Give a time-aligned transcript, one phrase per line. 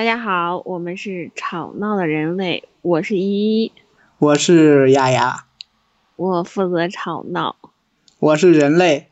[0.00, 3.72] 大家好，我们是吵闹的人类，我是依依，
[4.16, 5.44] 我是丫丫，
[6.16, 7.56] 我负责吵闹。
[8.18, 9.10] 我是人类。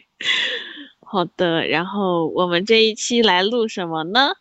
[1.00, 4.32] 好的，然后我们这一期来录什么呢？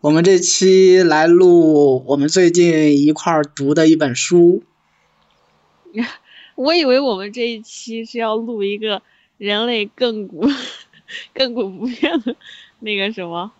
[0.00, 4.62] 我们这期来录我们最近一块儿读的一本书。
[6.54, 9.02] 我以为我们这一期是要录一个
[9.38, 10.46] 人类亘古
[11.34, 12.36] 亘古不变的
[12.78, 13.50] 那个什么，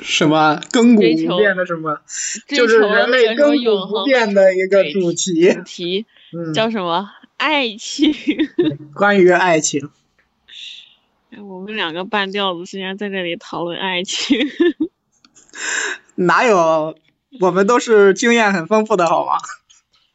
[0.00, 2.00] 什么亘古不变的什么？
[2.48, 5.62] 就是人类亘古不变的一个主题主。
[5.64, 7.10] 题嗯，叫什么？
[7.36, 8.14] 爱情。
[8.94, 9.90] 关于爱情。
[11.30, 14.38] 哎我们两个半吊子，竟然在这里讨论爱情。
[16.16, 16.96] 哪有？
[17.40, 19.32] 我们都是经验很丰富的好吗？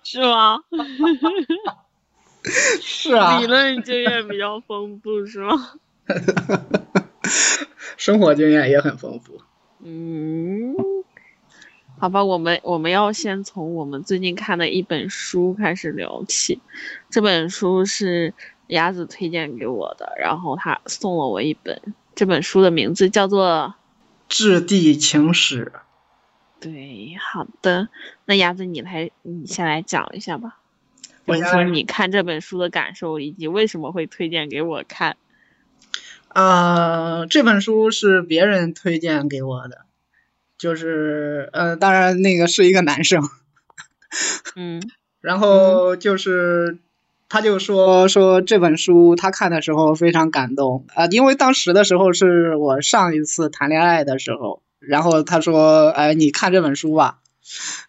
[0.04, 0.60] 是吗？
[2.82, 5.74] 是啊理，论经验比较丰富是吗？
[7.98, 9.42] 生活经验也很丰富。
[9.90, 10.76] 嗯，
[11.98, 16.60] 好吧，我们我们要先从我们最近看的一本书开始聊起。
[17.10, 18.34] 这本书是
[18.68, 21.82] 鸭子推荐给我的，然后他送了我一本。
[22.16, 23.76] 这本书的名字叫做……
[24.28, 25.72] 质地情史，
[26.60, 27.88] 对，好的，
[28.26, 30.60] 那鸭子你来，你先来讲一下吧。
[31.24, 35.16] 我先说你看这本书的感受，以及为什么会推荐给我看。
[36.38, 39.80] 呃，这本书是别人推荐给我的，
[40.60, 43.24] 就是呃，当然那个是一个男生，
[44.56, 44.80] 嗯
[45.20, 46.78] 然后就是
[47.28, 57.18] 他就说说这本书他看的时候非常感动啊、因为当时的时候是我上一次谈恋爱的时候，然后他说哎你看这本书吧，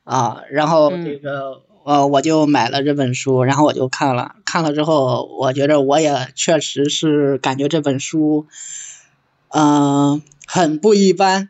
[0.05, 1.68] 啊，然后嗯这个。
[1.84, 8.47] 呃，我就买了这本书，然后我就看了，看了之后，我觉着我也确实是感觉这本书，
[9.48, 11.49] 嗯、很不一般，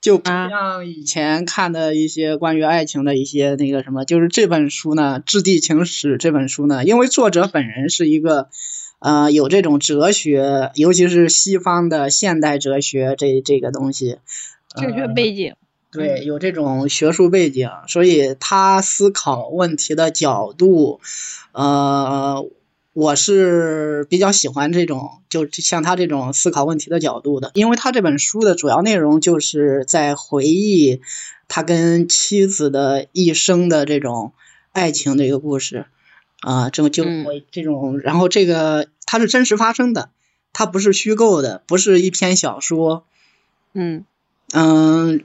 [0.00, 8.48] 就不啊像以前看的一些关于爱情的一些那个什么，就是这本书呢，《质地情史》这本书呢，因为作者本人是一个，
[8.98, 14.16] 呃，有这种哲学，尤其是西方的现代哲学这这个东西，
[14.74, 15.54] 哲学呃背景。
[15.92, 21.00] 对，有这种学术背景，所以他思考问题的角度，
[21.52, 22.46] 呃，
[22.92, 31.00] 我是比较喜欢这种，就像他这种思考问题的角度的，因为他这本书的主要内容就是在回忆
[31.48, 34.32] 他跟妻子的一生的这种
[34.70, 35.86] 爱情的一个故事，
[36.40, 37.04] 啊、这种就
[37.50, 40.10] 这种，然后这个它是真实发生的，
[40.52, 43.04] 它不是虚构的，不是一篇小说，
[43.74, 44.04] 嗯。
[44.52, 45.22] 嗯，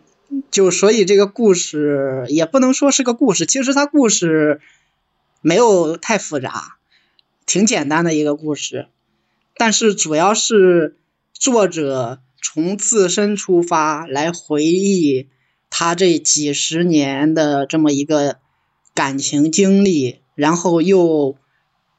[0.51, 4.61] 就所以这个故事也不能说是个故事，其实它故事
[5.41, 6.77] 没有太复杂，
[7.45, 8.87] 挺简单的一个故事，
[9.57, 10.97] 但是主要是
[11.33, 15.29] 作者从自身出发来回忆
[15.69, 18.37] 他这几十年的这么一个
[18.93, 21.37] 感情经历，然后又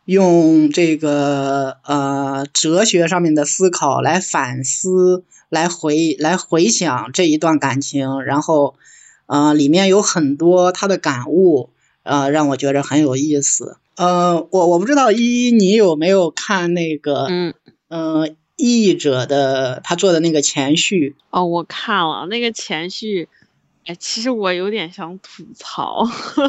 [0.06, 5.25] 用这个呃哲学上面的思考来反思。
[5.49, 8.75] 来回来回想这一段感情，然后
[9.27, 11.71] 呃里面有很多他的感悟，
[12.03, 13.77] 呃让我觉得很有意思。
[13.94, 17.55] 呃，我我不知道依依你有没有看那个嗯。
[17.88, 21.15] 呃译者的他做的那个前序？
[21.31, 23.28] 哦，我看了那个前序，
[23.86, 26.04] 哎，其实我有点想吐槽。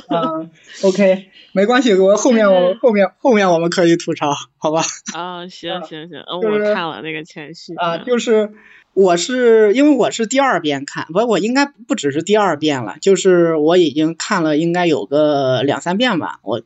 [0.09, 0.49] 嗯
[0.83, 4.81] ，OK，没关系，我后面我后面后面我们可以吐槽，好吧？
[5.13, 7.75] 啊，行行行，嗯，就是我看了那个前序。
[7.75, 8.53] 啊，嗯就是
[8.93, 16.63] 我是因为我是第二遍看，不，我应该不只是第二遍了，就是我已经看了应该有个两三遍吧，我，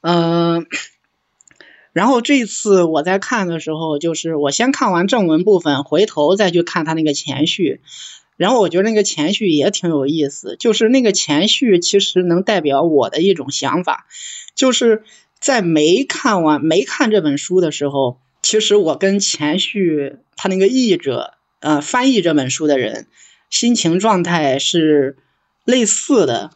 [0.00, 0.66] 嗯、
[1.92, 7.80] 然后这次我在看的时候，就是我先看完正文部分，回头再去看他那个前序，
[8.38, 14.06] 然后我觉得那个前序也挺有意思，就是那个前序其实能代表我的一种想法，
[14.54, 15.02] 就是
[15.38, 23.08] 在没看完没看这本书的时候，其实我跟前序他那个译者呃翻译这本书的人
[23.50, 25.16] 心情状态是
[25.64, 26.52] 类似的，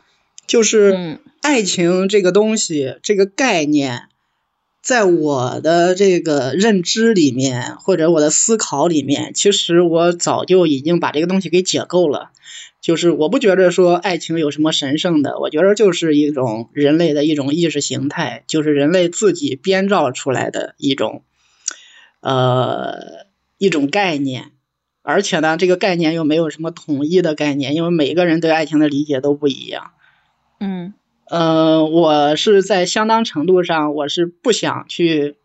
[0.47, 4.05] 就是嗯爱情这个东西这个概念。
[4.83, 12.31] 在我的这个认知里面，或者我的思考里面，其实我早就已经把这个东西给解构了。
[12.81, 21.23] 就是我不觉得说爱情有什么神圣的，我觉得就是一种人类的一种意识形态，就是人类自己编造出来的一种，
[22.21, 23.27] 呃，
[23.59, 24.51] 一种概念。
[25.03, 29.93] 而且呢，这个概念又没有什么统一的概念，因为每个人对爱情的理解都不一样。
[30.59, 30.93] 嗯
[31.29, 35.37] 呃，我是在相当程度上，我是不想去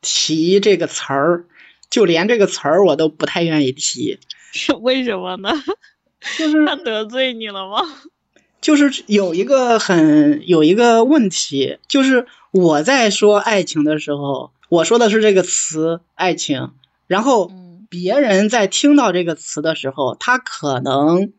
[0.00, 1.44] 提这个词儿，
[1.90, 4.18] 就连这个词儿我都不太愿意提。
[4.80, 5.50] 为什么呢？
[6.38, 7.78] 就是他得罪你了吗？
[8.60, 16.72] 就是有一个很有一个问题，就是我在说爱情的时候，我说的是这个词爱情，
[17.06, 21.32] 然后嗯别人在听到这个词的时候，他可能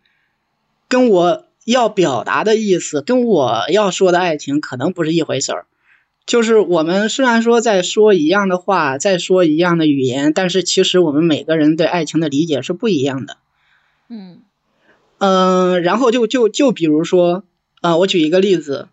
[0.87, 5.65] 跟我要表达的意思，跟我要说的爱情可能不是一回事儿。
[6.25, 13.37] 就是我们虽然说在说一样的话，在说一样的语言，但是其实我们每个人对爱情的理解是不一样的。
[14.09, 14.41] 嗯
[15.17, 17.43] 嗯，然后就就就比如说，
[17.81, 18.89] 呃，我举一个例子，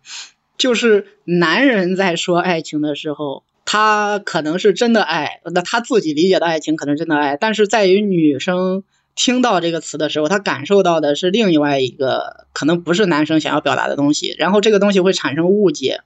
[0.57, 8.83] 就是男人在说爱情的时候，他可能是真的爱，那他自己理解的爱情可能真的爱，但是在于女生
[9.17, 16.01] 听到这个词的时候，他感受到的是另外一个可能不是男生想要表达的东西，然后这个东西会产生误解，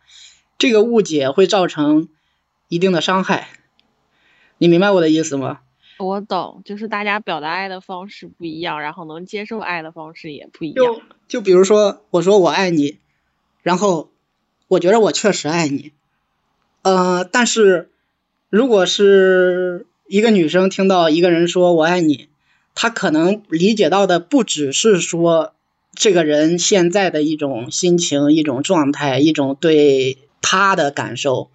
[0.57, 2.07] 这个误解会造成
[2.69, 3.49] 一定的伤害，
[4.57, 5.59] 你明白我的意思吗？
[5.99, 10.83] 我懂，就是大家表达爱的方式不一样，然后能接受爱的方式也不一样。
[10.83, 12.97] 就就比如说，我说我爱你，
[13.61, 14.09] 然后
[14.67, 15.91] 我觉得我确实爱你，
[16.81, 17.91] 呃，但是
[18.49, 22.29] 如果是一个女生听到一个人说我爱你，
[22.73, 25.53] 她可能理解到的不只是说
[25.94, 31.50] 这个人现在的一种心情、一种状态、一种对他的感受，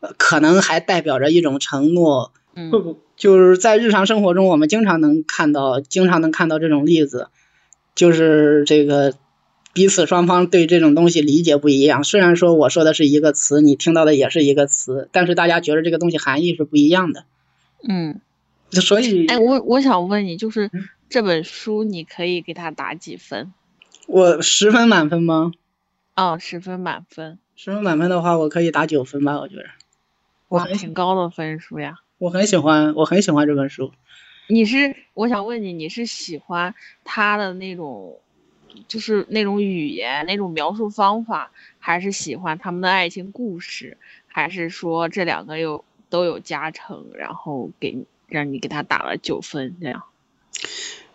[0.00, 2.70] 呃可能还代表着一种承诺，嗯
[3.16, 7.28] 就是在日常生活中，我们经常能看到，经常能看到这种例子，
[7.94, 9.14] 就是这个
[9.72, 12.02] 彼此双方对这种东西理解不一样。
[12.02, 17.24] 虽然说我说的是一个词，你听到的也是一个词，但是大家觉得这个东西含义是不一样的。
[17.88, 18.20] 嗯，
[18.80, 23.52] 所以，哎，我我想问你，就是嗯这本书你可以给它打几分？
[24.06, 25.52] 我十分满分吗？
[26.16, 29.38] 哦，十分满分，十分满分的话，我可以打九分吧。
[29.40, 29.64] 我觉得，
[30.48, 31.98] 我哇，很挺高的分数呀。
[32.18, 33.92] 我很喜欢，我很喜欢这本书。
[34.48, 38.18] 你是，我想问你，你是喜欢他的那种，
[38.86, 43.96] 就是那种语言、那种描述方法，还是喜欢他们的爱情故事，
[44.26, 50.04] 还是说这两个有都有加成，然后给你让你给他打了九分这样？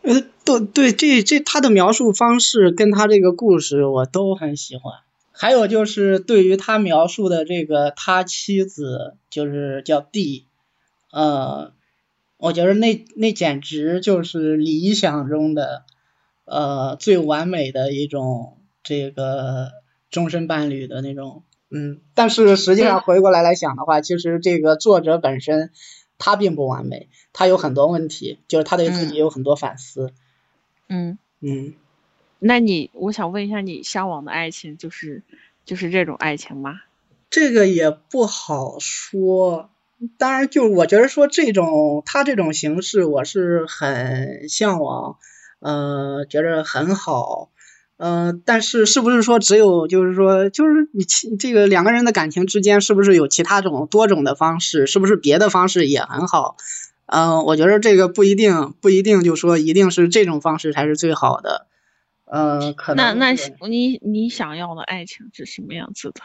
[0.02, 4.94] 呃，都对，这这他的描述方式跟他这个故事我都很喜欢。
[5.32, 10.46] 还有就是对于他描述的这个他妻子，就是叫 D，
[11.12, 11.72] 呃，
[12.38, 15.84] 我觉得那那简直就是理想中的
[16.44, 19.72] 呃最完美的一种这个
[20.10, 25.72] 终身伴侣的那种，嗯，但是实际上回过来来想的话，其实这个作者本身
[26.20, 30.14] 他并不完美，他有很多问题，就是他对自己嗯有很多反思，
[30.88, 31.74] 嗯，嗯。
[32.38, 35.24] 那你，我想问一下，你向往的爱情就是
[35.66, 36.82] 就是这种爱情吗？
[37.30, 39.70] 这个也不好说，
[40.18, 45.18] 当然，就我觉得说这种他这种形式，我是很向往，
[45.60, 47.50] 呃，觉得很好，
[48.00, 54.88] 呃，但是是不是说只有就是说就是你其这个两个人的感情之间，是不是有其他种多种的方式？
[54.88, 56.56] 是不是别的方式也很好？
[57.12, 61.68] 嗯、我觉得这个不一定，不一定就说一定是这种方式才是最好的，
[62.24, 66.22] 呃，可能那那你你想要的爱情是什么样子的？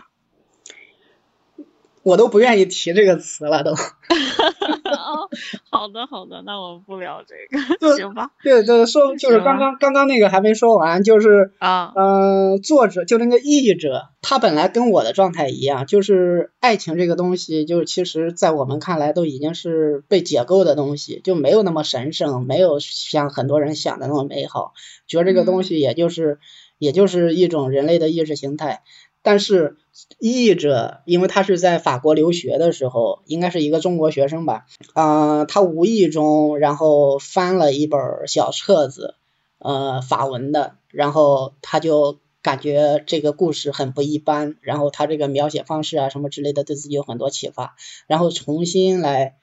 [2.04, 3.72] 我都不愿意提这个词了，都。
[3.74, 5.28] 哦，
[5.70, 7.34] 好的好的，那我不聊这
[7.78, 8.30] 个，行吧？
[8.42, 24.74] 对对，说就是刚刚刚刚那个还没说完，就是啊，嗯、作者就那个译者，他本来跟我的状态一样，就是爱情这个东西，就是其实在我们看来都已经是被解构的东西，就没有那么神圣，没有像很多人想的那么美好，
[25.06, 26.38] 觉得这个东西也就是、
[26.78, 28.82] 也就是一种人类的意识形态。
[29.24, 29.78] 但是
[30.18, 39.14] 译者，因为他是在法国留学的时候，应该是一个中国学生吧，呃，他无意中然后翻了一本小册子，
[39.58, 47.76] 呃，法文的，然后他就感觉这个故事很不一般，然后他这个描写方式啊什么之类的对自己有很多启发，
[48.06, 49.36] 然后重新来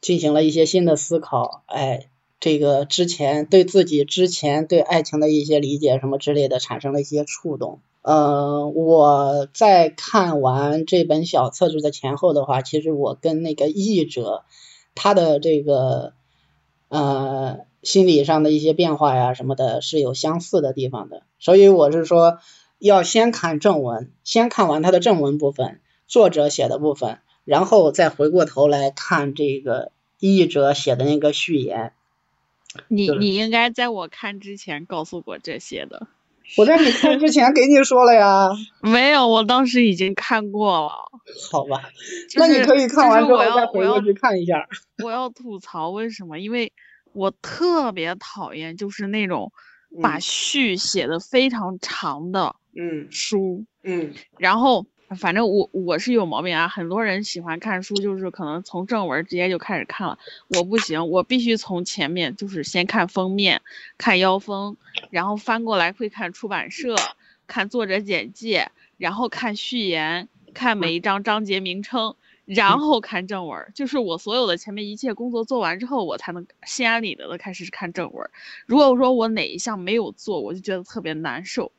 [0.00, 7.80] 进行了一些新的思考，哎，这个之前对自己之前对爱情的一些理解什么之类的产生了一些触动。
[8.04, 14.44] 呃，我在看完这本小册子的前后的话，其实我跟那个译者
[14.94, 16.12] 他的这个
[16.88, 21.22] 呃心理上的一些变化呀什么的，是有相似的地方的。
[21.38, 22.40] 所以我是说，
[22.78, 31.94] 要先看正文，先看完他的正文部分，作者写的部分，然后再回过头来看这个译者写的那个序言。
[32.88, 36.06] 你你应该在我看之前告诉我这些的。
[36.56, 38.48] 我在你看之前给你说了呀，
[38.82, 40.90] 没有，我当时已经看过了。
[41.50, 41.88] 好吧，
[42.28, 44.66] 就是那你可以看完之后再回过去看一下。
[45.02, 46.38] 我要吐槽，为什么？
[46.38, 46.72] 因为
[47.12, 49.52] 我特别讨厌就是那种
[50.02, 54.84] 把序写的非常长的嗯书，嗯然后
[55.16, 60.18] 反正我我是有毛病啊，很多人喜欢看书，就是可能从正文直接就开始看了，
[60.56, 63.62] 我不行，我必须从前面就是先看封面，
[63.96, 64.76] 看腰封，
[65.10, 66.94] 然后翻过来会看出版社，
[67.46, 72.14] 看作者简介，然后看序言，看每一章章节名称。
[72.46, 78.30] 然后看正文，就是我所有的前面一切工作做完之后，我才能心安理得的开始看正文。
[78.66, 81.72] 如果说我哪一项没有做，我就觉得特别难受。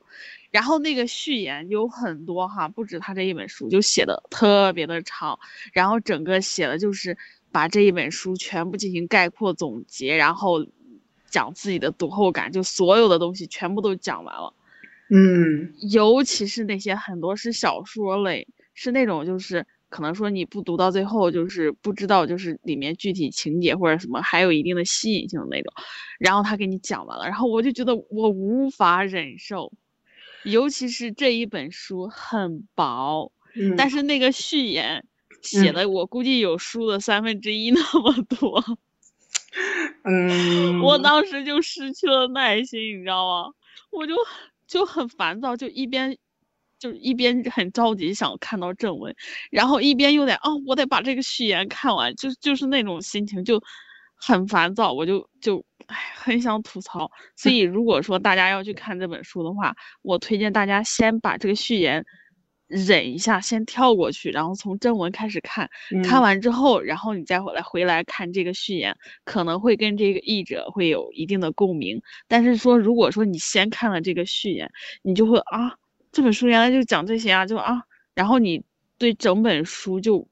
[0.50, 5.38] 然后那个序言有很多哈，不止他这一本书就写的特别的长，
[5.72, 7.16] 然后整个写的就是
[7.52, 10.66] 把这一本书全部进行概括总结，然后
[11.36, 14.54] 讲自己的读后感，就所有的东西全部都讲完了。
[15.10, 25.74] 嗯尤其是那些很多是小说类，是那种就是可能说你不读到最后，就是不知道就是里面具体情节或者什么，还有一定的吸引性的那种。
[26.20, 29.74] 然后他给你讲完了，然后我就觉得我无法忍受，
[30.46, 35.06] 尤其是这一本书很薄，嗯，但是那个序言
[35.44, 38.64] 写的我估计有书的三分之一那么多，
[40.04, 43.52] 嗯，我当时就失去了耐心，你知道吗？
[43.92, 44.14] 我就
[44.68, 46.18] 就很烦躁，就一边
[46.80, 49.16] 就一边很着急想看到正文，
[49.52, 53.62] 然后一边又得哦，我得把这个序言看完，就就是那种心情就
[54.16, 57.10] 很烦躁，我就就唉很想吐槽。
[57.38, 62.06] 所以如果说大家要去看这本书的话，我推荐大家先把这个序言。
[62.68, 65.70] 忍一下，先跳过去，然后从正文开始看，
[66.04, 66.24] 看嗯。
[66.24, 72.02] 完之后，然后你再回来回来看这个序言，可能会跟这个译者会有一定的共鸣。
[72.28, 74.72] 但是说，如果说你先看了这个序言，
[75.04, 75.76] 你就会啊，
[76.12, 78.64] 这本书原来就讲这些啊，就啊，然后你
[78.98, 80.28] 对整本书就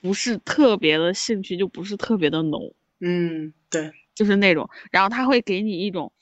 [0.00, 6.12] 不是特别的兴趣，就不是特别的浓，嗯对，就是那种，然后他会给你一种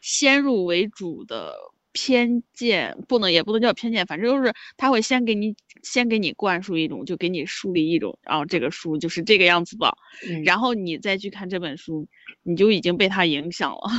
[0.00, 1.54] 先入为主的
[1.92, 9.96] 偏见，不能也不能叫偏见，反正就是他会先给你先给你灌输一种，就给你树立一种，然后这个书就是这个样子的，
[10.28, 12.08] 嗯然后你再去看这本书，
[12.42, 13.90] 你就已经被他影响了，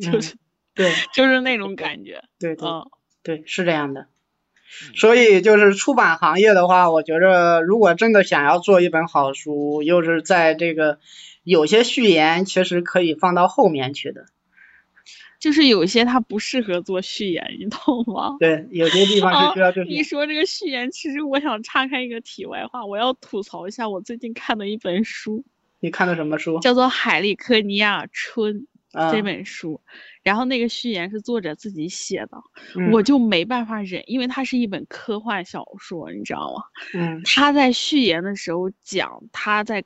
[0.00, 0.36] 就嗯是
[0.74, 2.90] 对就是那种感觉，对对嗯
[3.22, 4.08] 对，是这样的。
[4.96, 10.98] 所以就是出版行业的话，我觉着如果真的想要做一本好书，又是在这个
[11.44, 14.24] 有些序言其实可以放到后面去的。
[15.42, 18.36] 就是有些它不适合做序言，你懂吗？
[18.38, 20.00] 对，有些地方是需要这哦你。
[20.00, 25.44] 说这个序言，其实我想岔开一个题外话，我要吐槽一下我最近看的一本书，
[25.80, 26.60] 你看的什么书？
[26.60, 28.68] 叫做《海利克尼亚春》
[29.00, 29.80] 啊，这本书，
[30.22, 32.38] 然后那个序言是作者自己写的，
[32.76, 36.62] 嗯我就没办法忍，因为它是一本科幻小说，你知道吗？
[36.94, 39.82] 嗯他在序言的时候讲他在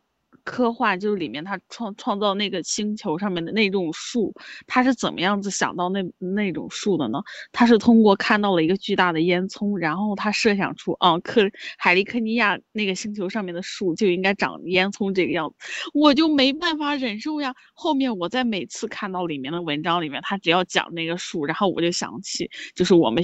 [0.47, 4.33] 科幻，就是里面他创创造那个星球上面的那种树，
[4.67, 7.21] 他是怎么样子想到那那种树的呢？
[7.51, 11.43] 他是通过看到了一个巨大的烟囱，然后他设想出，啊，克
[11.77, 17.53] 海利克尼亚那个星球上面的树就应该长烟囱这个样子，我就没办法忍受呀。
[17.75, 23.23] 后面我在每次看到里面的文章里面，他只要讲那个树，然后我就想起就是我们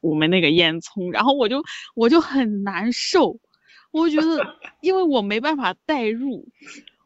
[0.00, 1.62] 我们那个烟囱，然后我就
[1.94, 3.38] 我就很难受。
[3.94, 4.44] 我觉得，
[4.80, 6.48] 因为我没办法代入，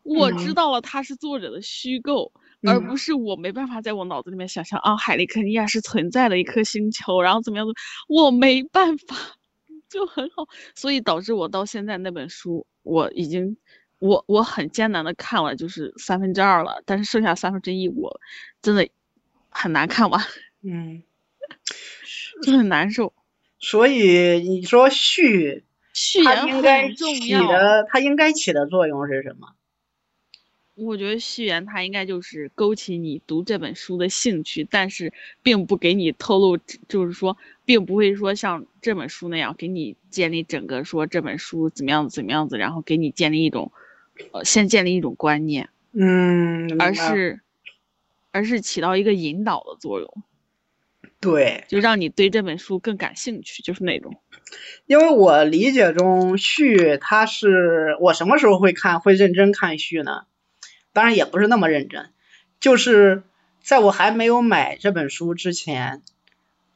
[0.02, 0.54] 我知嗯。
[0.54, 2.32] 道了它是作者的虚构，
[2.64, 2.88] 而嗯。
[2.88, 7.74] 不是我没办法在我脑子里面想象啊，海利克尼亚是存在的一颗星球，然后怎么样子，
[8.08, 9.14] 我没办法，
[9.90, 13.58] 就很好，所以导致我到现在那本书，我已经，
[13.98, 18.18] 我我很艰难的看了，就是三分之二了，但是剩下三分之一，我
[18.62, 18.88] 真的
[19.50, 20.18] 很难看完，
[20.62, 21.02] 嗯，
[22.42, 23.12] 就很难受。
[23.60, 25.67] 所以你说序，它
[25.98, 27.50] 序言应该很重起要。
[27.50, 29.48] 的，它应该起的作用是什么？
[30.76, 35.12] 我觉得序言它应该就是勾起你读这本书的兴趣，但是
[35.42, 43.72] 并不给你透露，就是说，并不会说像这本书那样给你建立整个说这本书怎么样怎么样子，然后给你建立一种，
[44.30, 47.40] 呃，先建立一种观念，嗯，而是，
[48.30, 50.22] 而是起到一个引导的作用，
[51.20, 54.14] 对，就让你对这本书更感兴趣，就是那种。
[54.86, 60.22] 因为我理解中序，它是我什么时候会看会认真看序呢？
[60.92, 62.10] 当然也不是那么认真，
[62.60, 63.22] 就是
[63.62, 66.02] 在我还没有买这本书之前，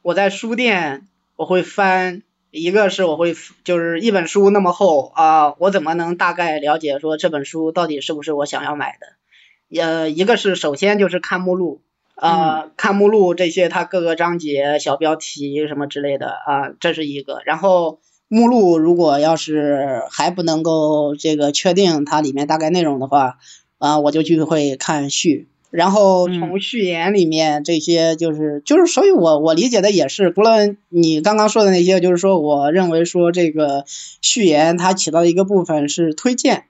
[0.01, 2.21] 我在书店我会翻，
[2.51, 9.81] 一个是我会就是一本书那么厚啊、我怎么能大概了解说这本书到底是不是我想要买的？
[9.81, 11.81] 呃，一个是首先就是看目录，
[12.15, 17.41] 呃，看目录这些它各个章节、小标题什么之类的啊、这是一个。
[17.45, 23.37] 然后目录如果要是还不能够这个确定它里面大概内容的话，
[23.79, 25.47] 啊、我就去会看序。
[25.71, 33.83] 然后从序言里面这些就是就是，所以我我理解的也是，除了你刚刚说的那些，就是说，我认为说这个
[34.21, 36.65] 序言它起到一个部分是推荐，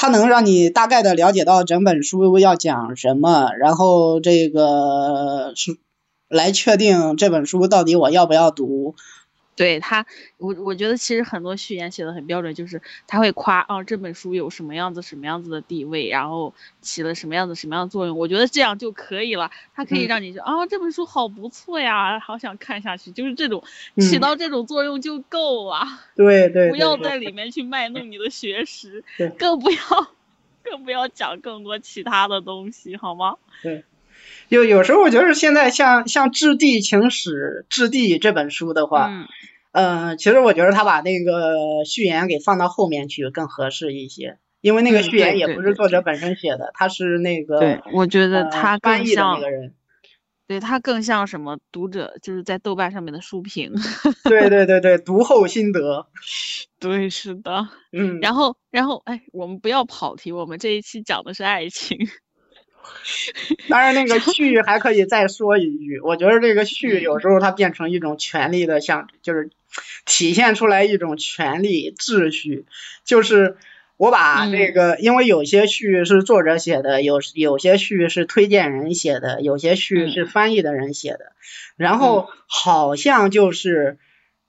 [0.00, 5.76] 它能让你大概的了解到整本书要讲什么，然后这个是
[6.28, 8.94] 来确定这本书到底我要不要读。
[9.58, 10.06] 对他，
[10.38, 19.50] 我我觉得其实很多序言写的很标准，就是他会夸啊这本书有什么样子什么样子的地位，然后起了什么样子什么样的作用，我觉得这样就可以了。
[19.74, 23.64] 它可以让你说啊这本书好不错呀，好想看下去，就是这种
[23.96, 25.82] 起到这种作用就够了。
[26.14, 29.02] 对对，不要在里面去卖弄你的学识，
[29.36, 29.78] 更不要
[30.62, 33.36] 更不要讲更多其他的东西，好吗？
[33.62, 33.84] 对。
[34.48, 39.28] 有有时候我觉得现在像像《质地情史》《质地》这本书的话，
[39.72, 49.74] 嗯，其实我觉得他把那个序言给放到后面去更合适一些，因为那个序言也不是作者本身写的，他是那个对，我觉得他翻译的那个人，
[50.46, 53.72] 对他更像什么读者，就是在豆瓣上面的书评。
[54.24, 56.06] 对对对对，读后心得。
[56.80, 57.68] 对，是的。
[57.92, 58.18] 嗯。
[58.20, 61.98] 然后然后哎，我们不要跑题，我们这一期讲的是爱情。
[63.68, 69.50] 当然，那个序还可以再说一句，我觉得这个序有时候它变成一种权力的象，就是
[70.04, 72.66] 体现出来一种权力秩序。
[73.04, 73.56] 就是
[73.96, 81.32] 我把这个，因为有些序是作者写的，有有些序是推荐人写的，有些序是翻译的人写的，
[81.76, 83.98] 然后好像就是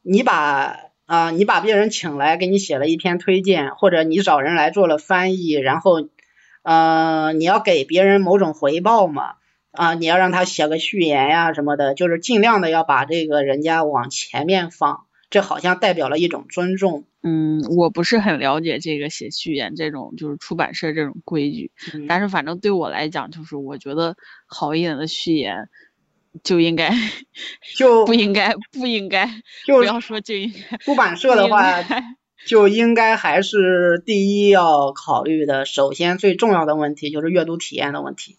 [0.02, 6.10] 你把啊，你把别人请来给你写了一篇推荐，或者你找人来做了翻译，然后。
[6.64, 9.36] 呃，你要给别人某种回报嘛？
[9.72, 17.06] 啊，你要让他写个序言呀什么的，就是尽量的要把这个人家往前面放，这好像代表了一种尊重。
[17.22, 21.72] 嗯，我不是很了解这个写序言这种就是出版社这种规矩，
[22.08, 24.16] 但是反正对我来讲，就是我觉得
[24.48, 25.70] 好一点的序言
[26.44, 26.92] 就应该
[27.78, 29.30] 就不应该不应该，
[29.68, 31.84] 不要说就应该出版社的话。
[32.46, 38.38] 就应该还是第一要考虑的，首先最重要的问题就是阅读体验的问题。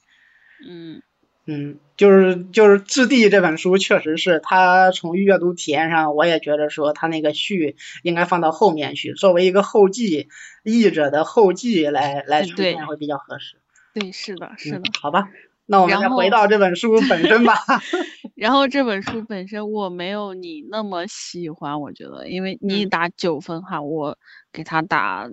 [0.67, 1.03] 嗯
[1.47, 10.29] 嗯，就是就是《质地》这本书确实是它从阅读体验上，我也觉得说它那个序应该放到后面去，作为一个后记，
[10.63, 13.57] 译者的后记来来出现会比较合适。
[13.95, 14.83] 对，是的，是的。
[15.01, 15.29] 好吧。
[15.71, 17.55] 那我们再回到这本书本身吧。
[18.35, 24.19] 然后这本书本身我没有你那么喜欢，我觉得，因为你打九分哈，我
[24.53, 25.31] 给他打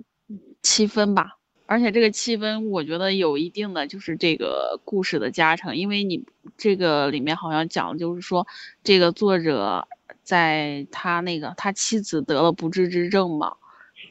[0.62, 1.32] 七分吧。
[1.66, 6.24] 而且这个七分我觉得有一定的就是这个故事的加成，因为你
[6.56, 8.46] 这个里面好像讲就是说
[8.84, 9.88] 这个作者
[10.22, 13.56] 在他那个他妻子得了不治之症嘛。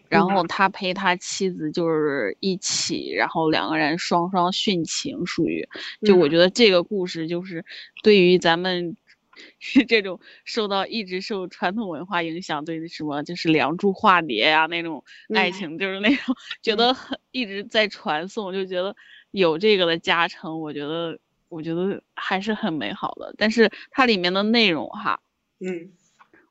[0.10, 5.68] 然后他陪他妻子就是一起，然后两个人双双殉情，属于
[6.02, 7.64] 就我觉得这个故事就是
[8.04, 8.96] 对于咱们
[9.88, 15.04] 这种受到一直受传统文化影响，对什么就是梁祝化蝶呀那种
[15.36, 18.96] 爱情，就是那种觉得很一直在传颂，就觉得
[19.32, 23.36] 有这个的加成，我觉得我觉得还是很美好的。
[23.38, 25.20] 但是它里面的内容哈，
[25.60, 25.92] 嗯，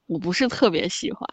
[0.06, 1.28] 我不是特别喜欢。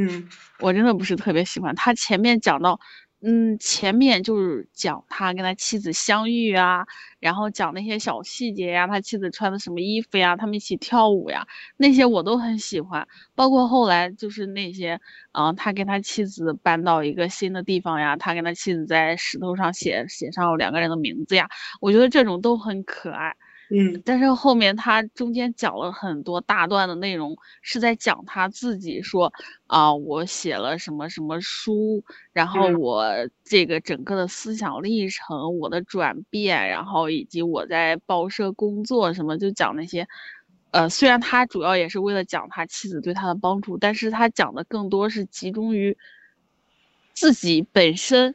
[0.00, 0.28] 嗯，
[0.60, 2.78] 我真的不是特别喜欢他前面讲到，
[3.20, 6.86] 嗯，前面就是讲他跟他妻子相遇啊，
[7.18, 13.08] 然后讲那些小细节呀，他妻子穿的什么衣服呀，他们一起跳舞呀，那些我都很喜欢。
[13.34, 15.00] 包括后来就是那些，
[15.32, 21.48] 嗯，他跟他妻子搬到一个新的地方呀，他跟他妻子在石头上写写上两个人的名字呀，
[21.80, 23.34] 我觉得这种都很可爱。
[23.70, 29.30] 嗯，但是后面他中间讲了很多大段的内容，是在讲他自己说
[29.66, 32.02] 啊，我写了什么什么书，
[32.32, 33.04] 然后我
[33.44, 40.08] 这个整个的思想历程，我的转变，然后以及我在报社工作什么，就讲那些。
[40.70, 45.96] 呃，虽然他主要也是为了讲他妻子对他的帮助，但是他讲的更多是集中于
[47.14, 48.34] 自己本身。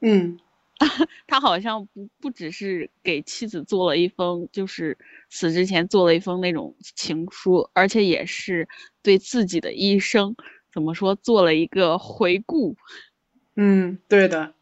[0.00, 0.38] 嗯。
[1.26, 4.96] 他好像不不只是给妻子做了一封，就是
[5.30, 8.68] 死之前做了一封那种情书，而且也是
[9.02, 10.34] 对自己的一生
[10.72, 12.76] 怎么说做了一个回顾。
[13.56, 14.54] 嗯，对的，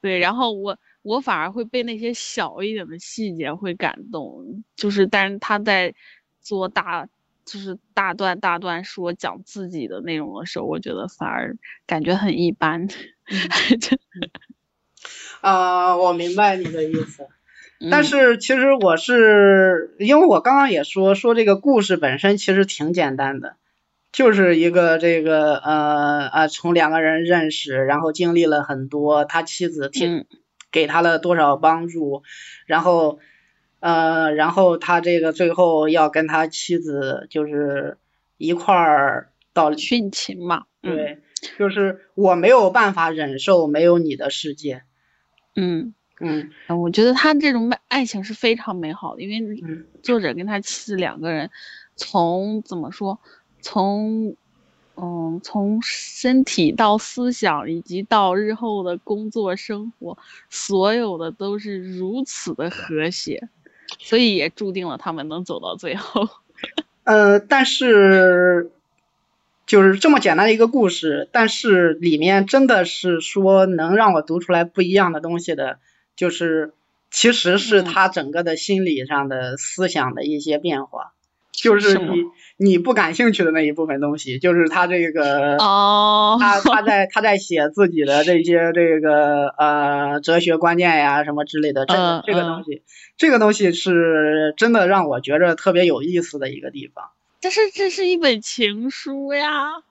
[0.00, 0.18] 对。
[0.18, 5.92] 然后我我反而会被那些小一点的细节会感动，就是但是他在
[6.40, 7.04] 做大
[7.44, 12.86] 就是大段大段说讲自己的内容的时候，我觉得反而感觉很一般。
[15.40, 17.26] 啊，我明白你的意思，
[17.90, 23.54] 但是其实我是因为我刚刚也说说这个故事本身其实挺简单的，
[24.10, 30.26] 就是一个这个呃呃从两个人认识，然后经历了很多，他妻子挺
[30.72, 32.22] 给他了多少帮助，
[32.66, 33.20] 然后
[33.80, 37.96] 呃，然后他这个最后要跟他妻子就是
[38.36, 41.20] 一块儿到殉情嘛，对，
[41.58, 44.82] 就是我没有办法忍受没有你的世界。
[45.58, 45.94] 嗯。
[46.20, 46.50] 嗯。
[46.78, 49.84] 我觉得他这种爱情是非常美好的，因为嗯。
[50.02, 51.50] 作者跟他妻子两个人
[51.96, 53.18] 从怎么说，
[53.60, 54.36] 从
[54.96, 60.16] 嗯从身体到思想以及到日后的工作生活，
[60.50, 63.48] 所有的都是如此的和谐，
[63.98, 66.28] 所以也注定了他们能走到最后。
[67.04, 68.70] 呃，但是
[69.68, 75.78] 就是这么简单的一个故事，但是里面真的是说能让我读出来不一样的东西的，
[76.16, 76.72] 就是
[77.10, 81.12] 其实是嗯他整个的心理上的思想的一些变化，
[81.52, 82.24] 就是你
[82.56, 85.56] 你不感兴趣的那一部分东西，就是他这个。
[85.58, 92.82] 哦，他 他在他在写自己的这些这个呃哲学观念呀什么之类的，这这个东西，
[93.18, 97.10] 这个东西是真的让我觉着特别有意思的一个地方。
[97.40, 99.82] 但是这是一本情书呀。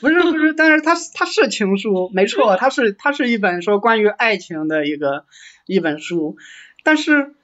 [0.00, 5.24] 不是不是，但是它它是情书，没错，它是它是一本说关于爱情的一个
[5.66, 6.36] 一本书，
[6.84, 7.34] 但是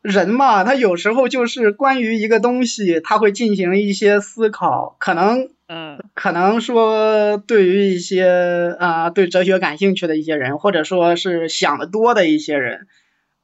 [0.00, 12.88] 人嘛，他有时候就是关于一个东西，他会进行一些思考，可能嗯可能说对于一些啊、对哲学感兴趣的一些人，或者说是想的多的一些人，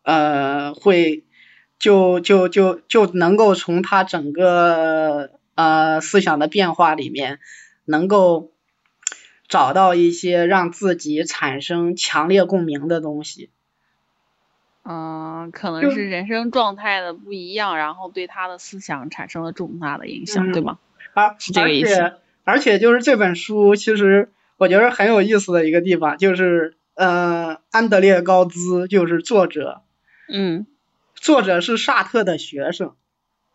[0.03, 1.25] 呃，会
[1.79, 7.39] 就就就就能够从他整个呃思想的变化里面，
[7.85, 8.53] 能够
[9.49, 13.51] 找到一些让自己产生强烈共鸣的东西。
[14.85, 20.79] 嗯，可能是人生状态的不一样，然后对他的思想产生了重大的影响，嗯对吗？
[21.15, 22.15] 啊是这个意思
[22.45, 29.83] 而且就是这本书，其实我觉得很有意思的一个地方，就是呃，安德烈高兹就是作者，
[30.33, 30.67] 嗯
[31.21, 32.95] 作者是沙特的学生。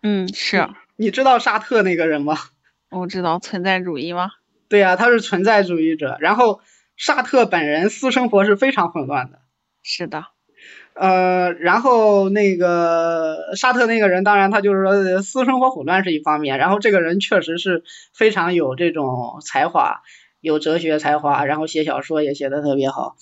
[0.01, 2.37] 嗯，是你知道沙特那个人吗？
[2.91, 4.31] 我知道存在主义吗？
[4.69, 6.17] 对呀、他是存在主义者。
[6.19, 6.61] 然后
[6.95, 9.39] 沙特本人私生活是非常混乱的。
[9.81, 10.25] 是的，
[10.93, 20.01] 呃，然后那个沙特那个人，当然他就是说呃私生活混乱是一方面，然后这个人确实是非常有这种才华，
[20.39, 23.15] 有哲学才华，然后写小说也写的特别好，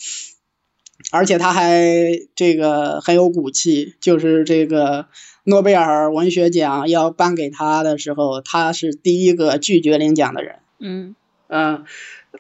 [1.12, 5.06] 而且他还这个很有骨气，就是这个
[5.44, 10.56] 诺贝尔文学奖要颁给他的时候，他是第一个拒绝领奖的人。
[10.80, 11.16] 嗯
[11.48, 11.84] 嗯，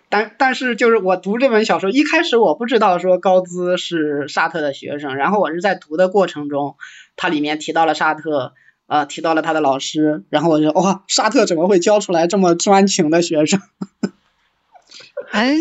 [0.07, 6.77] 但但是就是我读这本小说，一开始我不知道说高兹是沙特的学生，然后我是在读的过程中，
[7.17, 8.53] 他里面提到了沙特，
[8.87, 13.59] 呃，提到了他的老师，然后我就哇，沙特怎么会教出来这么专情的学生？
[15.29, 15.55] 哎，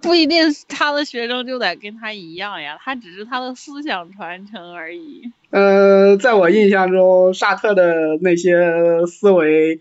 [0.00, 5.30] 不一定他的学生就得跟他一样呀，他只是他的思想传承而已。
[5.50, 9.80] 呃，在我印象中，沙特的那些思维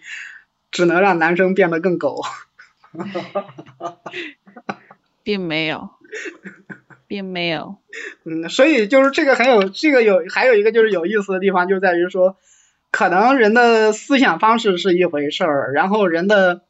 [0.72, 2.22] 只能让男生变得更狗。
[5.24, 5.90] 并没有，
[7.08, 7.78] 并没有。
[8.24, 12.38] 嗯，所以就是这个很有这个有还有一个就是有意思的地方就在于说，
[12.92, 16.62] 可能人的思想方式是一回事儿，然后人的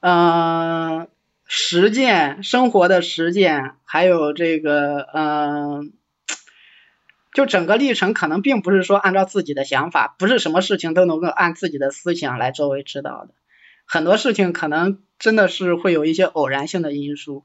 [0.00, 1.08] 嗯、呃
[1.46, 5.24] 实践生活的实践，还有这个嗯、
[5.78, 5.84] 呃
[7.32, 13.34] 就整个历程可能并不是说按照自己的想法，不是什么事情都能够按自己的思想来作为指导的，
[13.84, 17.44] 很多事情可能真的是会有一些偶然性的因素。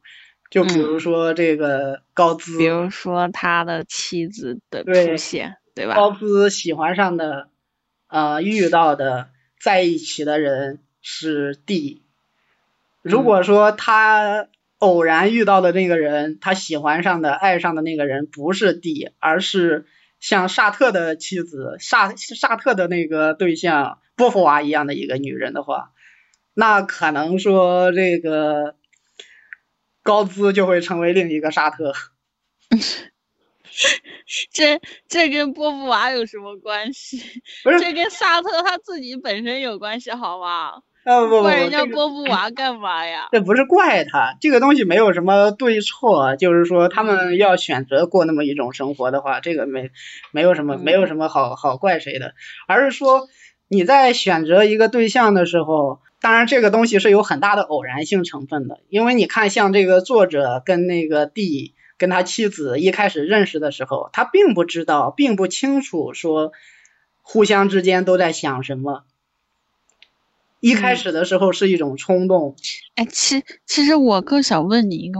[0.49, 5.95] 就比如说这个高兹，比如说他的妻子的出现，对吧？
[5.95, 7.49] 高兹喜欢上的，
[8.07, 12.01] 呃，遇到的，在一起的人是 D。
[13.01, 19.85] 如果说他偶然遇到的那个人，他喜欢上的、爱上的那个人不是 D，而是
[20.19, 25.91] 像沙特的妻子、沙沙特的那个对象波伏娃一样的一个女人的话，
[26.53, 28.75] 那可能说这个
[30.03, 31.93] 高兹就会成为另一个沙特。
[34.51, 37.41] 这这跟波伏娃有什么关系？
[37.63, 40.81] 不是这跟沙特他自己本身有关系，好吗？
[41.03, 43.29] 呃， 不不不，怪人家这个波伏娃干嘛呀？
[43.31, 49.89] 这不是怪他，这个东西没有什么对错，就是说他们要选择过那么一种生活的话，这个没
[50.31, 52.33] 没有什么没有什么好好怪谁的，
[52.67, 53.27] 而是说
[53.67, 66.51] 你在选择一个对象的时候，当然这个东西是有很大的偶然性成分的，因为你看像这个作者跟那个 D 跟他妻子一开始认识的时候，他并不知道，并不清楚说
[67.21, 69.03] 互相之间都在想什么。
[70.61, 72.55] 一开嗯始的时候是一种冲动，
[72.95, 75.19] 哎，其其实我更想问你一个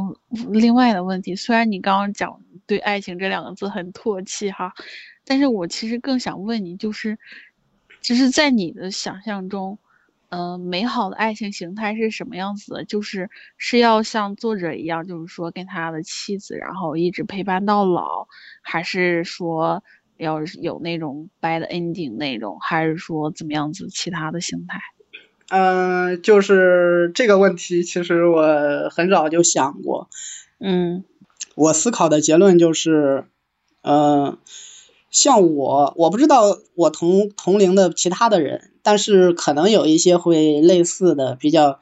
[0.52, 4.72] 另外的问题，虽然你刚刚讲对爱情这两个字很唾弃哈，
[5.26, 7.18] 但是我其实更想问你，就是，
[8.02, 9.80] 就是在你的想象中，
[10.30, 12.86] 呃，美好的爱情形态是什么样子的？
[12.86, 13.28] 就是
[13.58, 18.28] 是要像作者一样，就是说跟他的妻子，然后一直陪伴到老，
[18.62, 19.84] 还是说
[20.18, 24.80] 要有那种 bad ending 那种，还是说怎么样子其他的形态？
[25.54, 30.08] 嗯，就是这个问题，其实我很早就想过。
[30.62, 31.04] 嗯，
[31.56, 33.26] 我思考的结论就是，
[33.82, 34.38] 嗯，
[35.10, 41.80] 像我，我不知道我同同龄的其他的人，但是可能有一些会类似的，比较，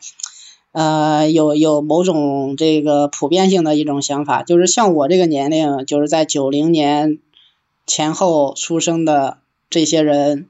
[0.71, 7.19] 呃，有有某种这个普遍性的一种想法，就是像我这个年龄，就是在九零年
[7.85, 9.37] 前后出生的
[9.69, 10.47] 这些人。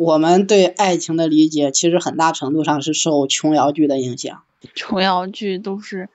[0.00, 4.42] 我们对爱情的理解，其实很大程度上是受琼瑶剧的影响。
[4.74, 6.08] 琼瑶剧都是，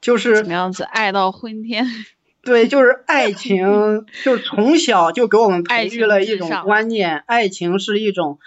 [0.00, 1.86] 就是什么样子，爱到昏天。
[2.42, 8.38] 对，就是爱情，就是从小就给我们培育了一种观念，爱情是一种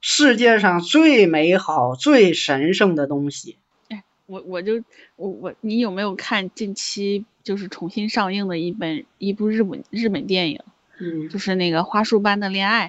[0.00, 3.58] 世界上最美好、最神圣的东西。
[3.90, 4.82] 哎，我我就
[5.14, 10.60] 我我，你有没有看近期就是重新上映的一本一部日本日本电影？
[10.98, 12.88] 嗯，就是那个《花束般的恋爱》。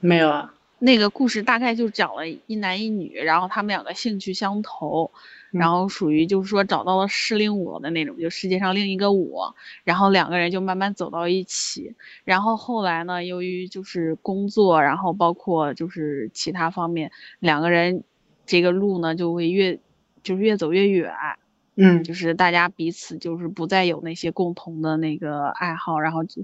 [0.00, 0.54] 没有啊。
[0.82, 5.10] 那个故事大概就讲了一男一女，然后他们两个兴趣相投，
[5.50, 11.94] 然后属于就是说找到了适龄我的那种，就世界上另一个我，然后两个人就慢慢走到一起。
[12.24, 18.02] 然后后来呢，由于就是工作，然后包括就是其他方面，两个人
[18.46, 19.78] 这个路呢就会越
[20.22, 21.12] 就是越走越远。
[21.76, 26.42] 嗯，就是大家彼此就是不再有那些共同的那个爱好，然后就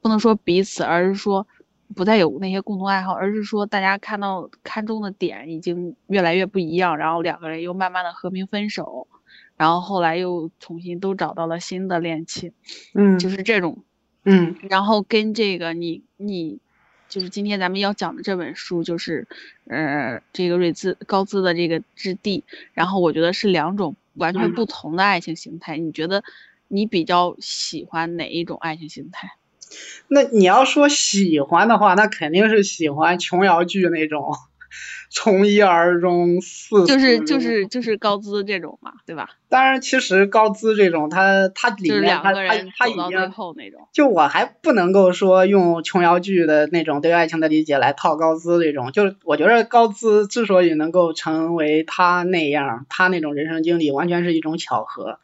[0.00, 1.48] 不能说彼此，而是说。
[1.94, 9.06] 不再有那些共同爱好，而是说大家看到看中的点已经越来越不一样，然后两个人又慢慢的和平分手，
[9.56, 12.52] 然后后来又重新都找到了新的恋情，
[12.94, 13.82] 嗯，就是这种，
[14.24, 16.58] 嗯，然后跟这个你你
[17.08, 19.26] 就是今天咱们要讲的这本书就是
[19.66, 26.24] 呃这个瑞兹高兹的这个质地，然后我觉得是两种完全不同的爱情形态，你觉得
[26.68, 29.32] 你比较喜欢哪一种爱情形态？
[30.08, 34.32] 那你要说喜欢的话，那肯定是喜欢琼瑶剧那种
[35.10, 39.28] 从一而终四就是就是就是高姿这种嘛，对吧？
[39.50, 42.40] 当然，其实高姿这种，他他里面他他
[42.78, 43.32] 他已经
[43.92, 55.18] 就我还不能够说用琼瑶剧的那种对爱情的理解来套高姿这种，就是我觉得高姿之所以能够成为他那样，他那种人生经历，完全是一种巧合。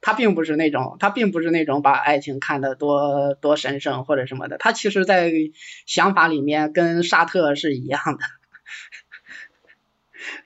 [0.00, 4.56] 他并不是那种，他并不是那种把爱情看得多多神圣或者什么的。
[4.58, 5.32] 他其实，在
[5.86, 8.24] 想法里面跟沙特是一样的，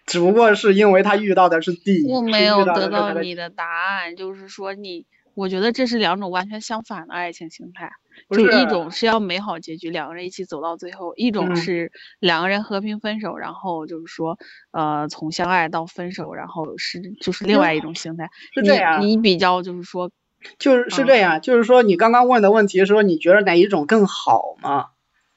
[0.06, 2.06] 只不过是因为他遇到的是地。
[2.08, 7.92] 我没有得到你的答案，就是说你，我觉得这是两种完全相反的爱情形态。
[8.30, 14.38] 就一种是要美好结局，两个人一起走到最后；一种是两个人和平分手，然后就是说，
[14.70, 18.28] 呃，从相爱到分手，然后是就是另外一种形态。
[18.54, 19.02] 是这样。
[19.02, 20.10] 你比较就是说，
[20.58, 24.86] 就是是这样，就是说你刚刚问的问题，说你觉得哪一种更好吗？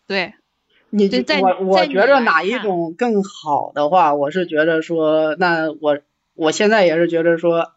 [0.07, 0.33] 对。
[0.91, 1.09] 你
[1.41, 5.99] 我我觉得哪一种更好的话，我是觉得说，那我
[6.35, 7.73] 我现在也是觉得说，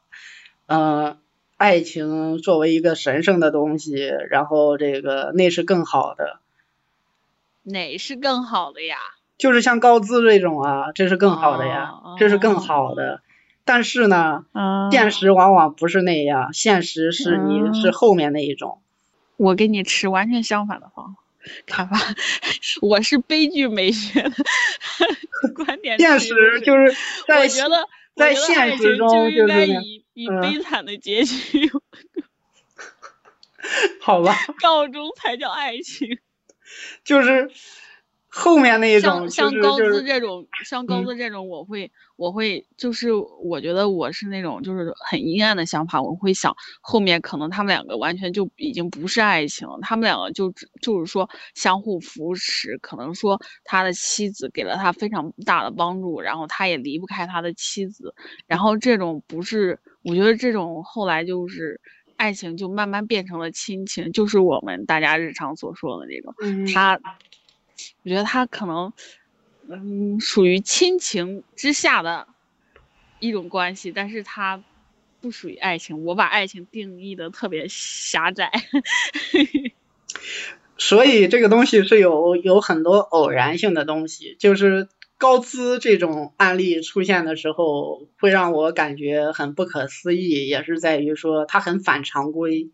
[0.67, 1.19] 嗯。
[1.59, 3.95] 爱情作为一个神圣的东西，
[4.31, 6.39] 然后这个那是更好的。
[7.65, 8.97] 哪是更好的呀？
[9.37, 13.21] 就是像高姿这种啊，这是更好的呀，这是更好的。
[13.65, 14.47] 但是呢，
[14.91, 18.81] 现实往往不是那样，现实是你是后面那一种。
[19.37, 21.17] 我跟你持完全相反的方
[21.67, 21.99] 看法，
[22.83, 24.33] 我是悲剧美学的
[25.55, 25.99] 观点。
[25.99, 26.95] 现实就是
[27.27, 27.89] 在我觉得
[28.19, 31.71] 在现实中就是以以悲惨的结局，
[34.03, 36.19] 好吧， 告终才叫爱情，
[37.05, 37.51] 就是。
[38.31, 58.15] 后面那一种，像像高姿这种，像高姿这种，我会我会就是我觉得我是那种就是很阴暗的想法，我会想后面可能他们两个完全就已经不是爱情了，他们两个就就是说相互扶持，可能说他的妻子给了他非常大的帮助，然后他也离不开他的妻子，
[58.47, 61.81] 然后这种不是，我觉得这种后来就是
[62.17, 66.35] 爱情就慢慢变成了亲情，就是我们大家日常所说的那种，
[66.75, 67.01] 他。
[68.03, 68.93] 我觉得他可能，
[69.69, 72.29] 嗯，属于亲情之下的
[73.21, 74.63] 一种关系，但是他
[75.21, 76.05] 不属于爱情。
[76.05, 78.51] 我把爱情定义的特别狭窄，
[80.79, 84.37] 所以这个东西是有有很多偶然性的东西。
[84.39, 92.71] 就是高姿这种案例出现的时候，会让我感觉很不可思议，也是在于说他很反常规。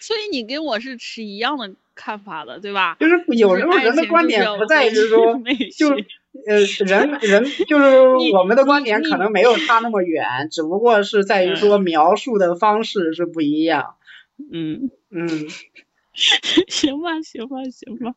[0.00, 2.96] 所以你跟我是持一样的看法的，对吧？
[3.00, 5.40] 就是有时候人的观点不在于说，
[5.76, 5.90] 就
[6.46, 13.96] 呃人人就是 我们的观点可能没有差那么远，只不过是在于说描述的方式是不一样。
[14.52, 15.28] 嗯嗯，
[16.68, 18.14] 行吧，行吧，行吧。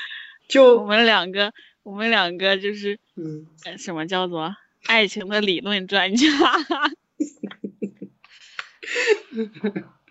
[0.48, 3.46] 就我们两个，我们两个就是嗯，
[3.78, 6.26] 什么叫做爱情的理论专家？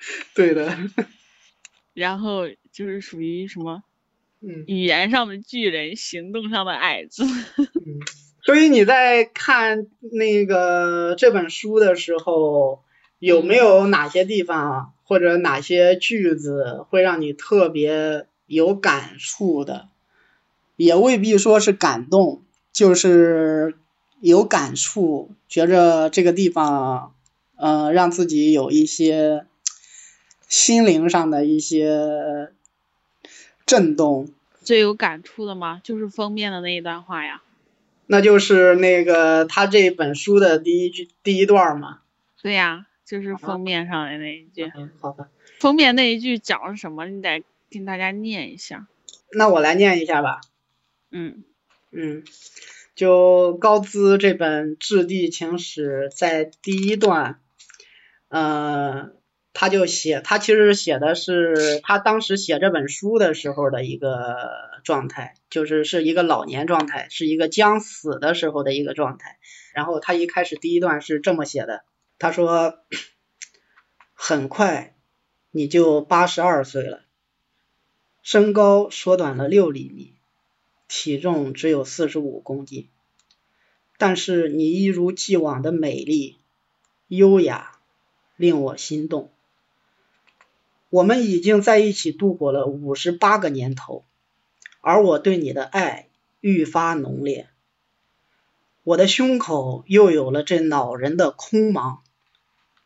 [0.35, 0.77] 对的。
[1.93, 3.83] 然后就是属于什么？
[4.41, 7.23] 嗯，语言上的巨人，行动上的矮子。
[7.85, 7.99] 嗯，
[8.43, 12.83] 所以你在看那个这本书的时候，
[13.19, 19.89] 有没有哪些地方或者哪些句子会让你特别有感触的？
[20.75, 22.41] 也未必说是感动，
[22.73, 23.75] 就是
[24.21, 27.13] 有感触，觉着这个地方，
[27.57, 29.45] 呃，让自己有一些
[30.51, 32.51] 心灵上的一些
[33.65, 34.29] 震动。
[34.61, 35.79] 最有感触的吗？
[35.81, 37.41] 就是封面的那一段话呀。
[38.07, 42.01] 那就是那个他这本书的第一句第一段嘛。
[42.41, 44.69] 对呀，就是封面上的那一句。
[44.75, 45.29] 嗯，好的。
[45.59, 47.05] 封面那一句讲什么？
[47.05, 48.87] 你得跟大家念一下。
[49.31, 50.41] 那我来念一下吧。
[51.11, 51.45] 嗯
[51.91, 52.23] 嗯，
[52.93, 57.39] 就高兹这本《质地情史》在第一段，
[58.27, 59.11] 呃，
[59.53, 64.35] 他就写，他其实写的是他当时写这本书的时候的一个
[64.83, 69.37] 状态，就是是一个老年状态，是一个将死的时候的一个状态。
[69.73, 71.83] 然后他一开始第一段是这么写的，
[72.17, 72.79] 他说
[74.13, 74.95] ：“很快
[75.51, 77.01] 你就八十二岁了，
[78.23, 80.15] 身高缩短了六厘米。”
[80.93, 82.89] 体重只有四十五公斤，
[83.97, 86.37] 但是你一如既往的美丽、
[87.07, 87.79] 优雅，
[88.35, 89.31] 令我心动。
[90.91, 94.04] 我们已经在一起度过了五十八个年头，
[94.82, 96.10] 而我对你的爱
[96.41, 97.47] 愈发浓烈。
[98.84, 101.99] 我的胸口又有了这恼人的空茫，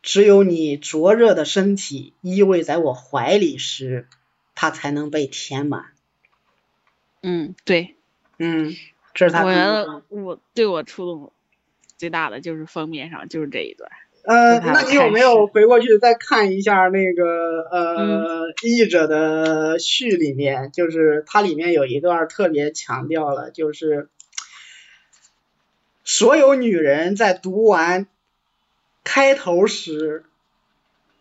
[0.03, 4.07] 只有你灼热的身体依偎在我怀里时，
[4.53, 5.93] 它才能被填满。
[7.23, 7.95] 嗯，对，
[8.37, 8.75] 嗯，
[9.15, 9.43] 这是他。
[9.43, 11.31] 我觉得我对我触动
[11.97, 13.89] 最大的就是封面上就是这一段。
[14.25, 24.09] 呃，那你有没有回过去再看一下那个呃译者的序里面，就是它里面有一段特别强调了，就是
[26.03, 28.07] 所有女人在读完
[29.03, 30.23] 开头时。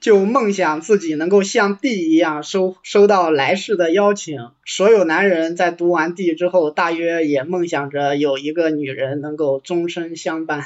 [0.01, 4.51] 就梦想自己能够像地一样收收到来世的邀请。
[4.67, 10.63] 所有男人在读完地之后，大约也梦想着有一个女人能够终身相伴。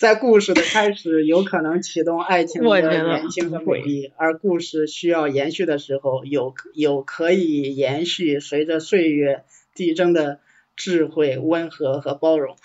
[0.00, 10.40] 在故事的开始，有可能启动爱情的年轻和美丽，而故事需要延续的时候，有有可以延续随着岁月递增的
[10.74, 12.56] 智慧、温和和包容。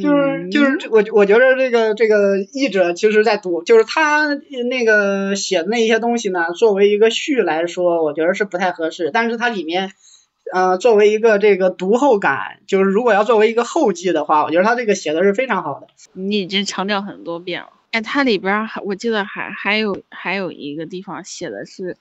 [0.00, 4.32] 就是就是我我觉得这个这个译者其实在读，就是他
[4.68, 9.10] 那个写的那一些东西呢，作为一个序来说，我觉得是不太合适。
[9.12, 9.90] 但是它里面，
[10.52, 15.88] 呃，作为一个这个读后感，就是如果要作为一个后记的话，我觉得他这个写的是非常好的。
[16.12, 17.70] 你已经强调很多遍了。
[17.90, 21.96] 哎，它里边还我记得还还有还有一个地方写的是，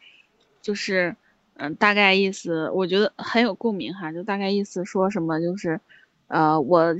[0.61, 1.15] 就是
[1.55, 5.79] 嗯，大概意思我觉得很有共鸣哈，就大概意思说什么就是。
[6.27, 6.95] 呃，我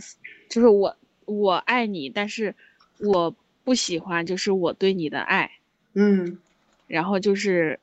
[0.47, 2.53] 就是我，我爱你，但是
[2.99, 5.49] 我不喜欢，就是我对你的爱，
[5.93, 6.37] 嗯，
[6.85, 7.79] 然后就是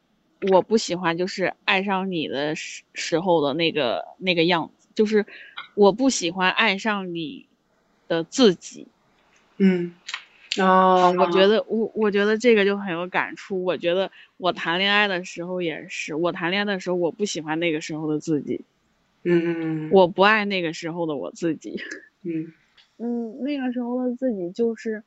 [0.50, 5.26] 我不喜欢，就是爱上你的时时候的那个那个样子，就是
[5.74, 7.46] 我不喜欢爱上你
[8.08, 8.88] 的自己，
[9.58, 9.94] 嗯，
[10.58, 18.64] 啊，我觉得我我觉得这个就很有感触，我觉得我谈恋爱的时候也是，我谈恋爱的时候我不喜欢那个时候的自己。
[19.22, 21.78] 嗯，我不爱那个时候的我自己。
[22.24, 22.52] 嗯
[22.96, 25.02] 嗯，那个时候的自己就是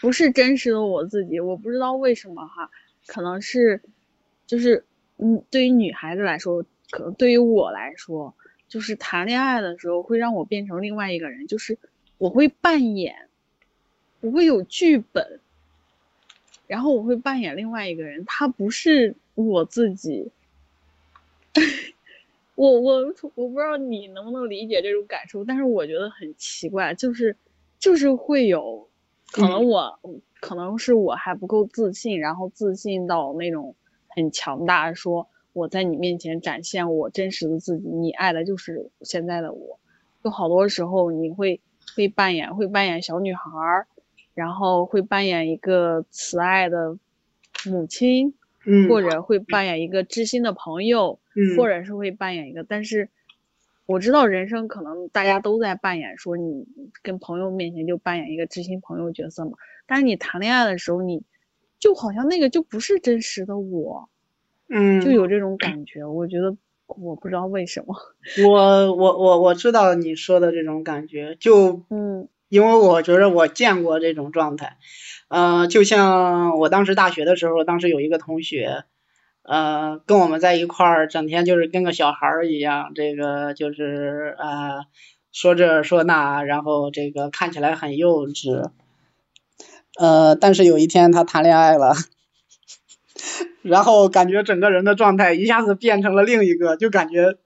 [0.00, 1.38] 不是真实的我自己。
[1.38, 2.70] 我不知道为什么哈，
[3.06, 3.80] 可能是
[4.48, 4.84] 就是
[5.18, 8.34] 嗯，对于女孩子来说，可能对于我来说，
[8.66, 11.78] 就是谈恋爱的时候会让我变成另外一个人，就是
[12.16, 13.28] 我会扮演，
[14.20, 15.38] 我会有剧本，
[16.66, 20.32] 然后我会扮演另外一个人，他不是我自己。
[22.54, 27.36] 我我我不知道你能不能理解这种感受，但是我觉得很奇怪，就是
[27.78, 28.88] 就是会有
[29.30, 30.00] 可能我
[30.40, 33.76] 可能是我还不够自信，然后自信到那种
[34.18, 39.78] 很强大，说我在你面前展现我真实的自己，你爱的就是现在的我。
[40.22, 41.60] 就好多时候你会
[41.94, 43.40] 会扮演会扮演小女孩，
[44.34, 46.98] 然后会扮演一个慈爱的
[47.66, 48.34] 母亲，
[48.66, 53.08] 嗯，或者会扮演一个知心的朋友，嗯或者是会扮演一个，但是
[53.86, 56.66] 我知道人生可能大家都在扮演，说你
[57.02, 59.52] 跟朋友面前就扮演一个知心朋友角色嘛，
[59.86, 61.22] 但是你谈恋爱的时候，你
[61.78, 64.08] 就好像那个就不是真实的我，
[64.68, 66.56] 嗯，就有这种感觉，我觉得
[66.86, 67.94] 我不知道为什么，
[68.46, 72.28] 我我我我知道你说的这种感觉，就嗯。
[72.50, 74.78] 因为我觉得我见过这种状态，
[75.28, 78.84] 呃，就像我当时大学的时候，当时有一个同学，
[79.42, 84.86] 呃，跟我们在一块儿，整天就是跟个小孩儿一样，这个就是呃
[85.30, 88.70] 说这说那，然后这个看起来很幼稚，
[89.98, 91.94] 呃，但是有一天他谈恋爱了。
[93.62, 97.36] 然后感觉整个人的状态一下子变成了另一个，就感觉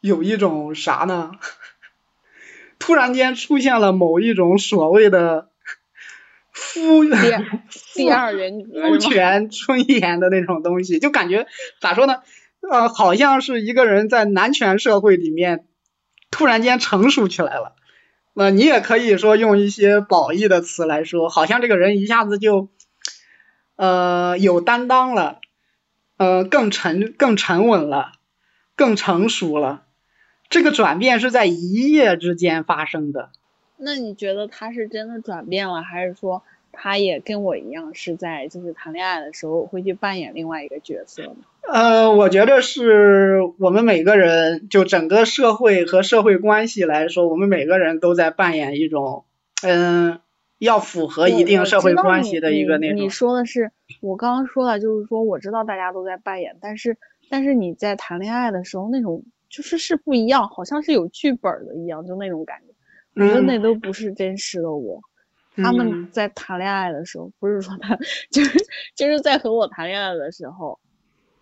[0.00, 1.32] 有一种啥呢？
[2.78, 5.48] 突然间出现了某一种所谓的
[6.52, 7.44] 夫第二
[7.94, 9.14] 第二人格肤是吧？
[9.14, 11.46] 浅尊严的那种东西，就感觉
[11.80, 12.22] 咋说呢？
[12.60, 15.66] 呃，好像是一个人在男权社会里面
[16.30, 17.74] 突然间成熟起来了。
[18.38, 22.68] 那、你也可以说用一些褒义的词来说，好像这个人一下子就
[23.76, 25.40] 呃有担当了，
[26.18, 28.12] 呃更沉更沉稳了，
[28.74, 29.84] 更成熟了。
[30.50, 33.30] 这个转变是在一夜之间发生的。
[33.78, 41.36] 那你觉得他是真的转变了，还是说他也跟我一样是在就是谈恋爱的时候会去扮演另外一个角色呢？
[41.72, 49.24] 呃，我觉得是我们每个人，就整个社会和社会关系来说，我们每个人都在扮演一种，
[49.62, 50.20] 嗯，
[50.58, 52.94] 要符合一定社会关系的一个那你。
[52.94, 53.10] 你种。
[53.10, 56.96] 说的是，我刚刚说了，就是说我知道大家都在扮演，但是
[57.28, 62.74] 但是你在谈恋爱的时候那种就是是不一样，好像是有剧本的一样，就那种感觉。
[63.16, 65.00] 我觉得嗯那都不是真实的我。
[65.56, 67.96] 他们嗯在谈恋爱的时候，不是说他
[68.30, 68.58] 就是
[68.94, 70.78] 就是在和我谈恋爱的时候，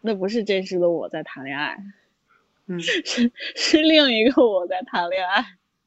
[0.07, 1.79] 那不是真实的我在谈恋爱，
[2.67, 5.47] 嗯 是是另一个我在谈恋爱。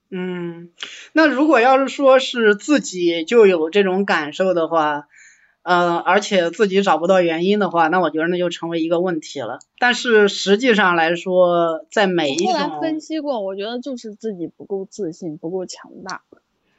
[0.10, 0.72] 嗯，
[1.14, 5.08] 那如果要是说是自己就有这种感受的话，
[5.62, 9.60] 呃，而且自己找不到原因的话，那我觉得那就成为一个问题了。
[9.78, 16.24] 但是实际上来说，在每一种后来分析过，我觉得就是自己不够自信，不够强大，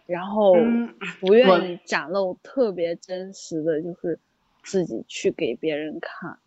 [0.06, 4.18] 然后嗯不愿意展露特别真实的就是
[4.64, 6.38] 自己去给别人看，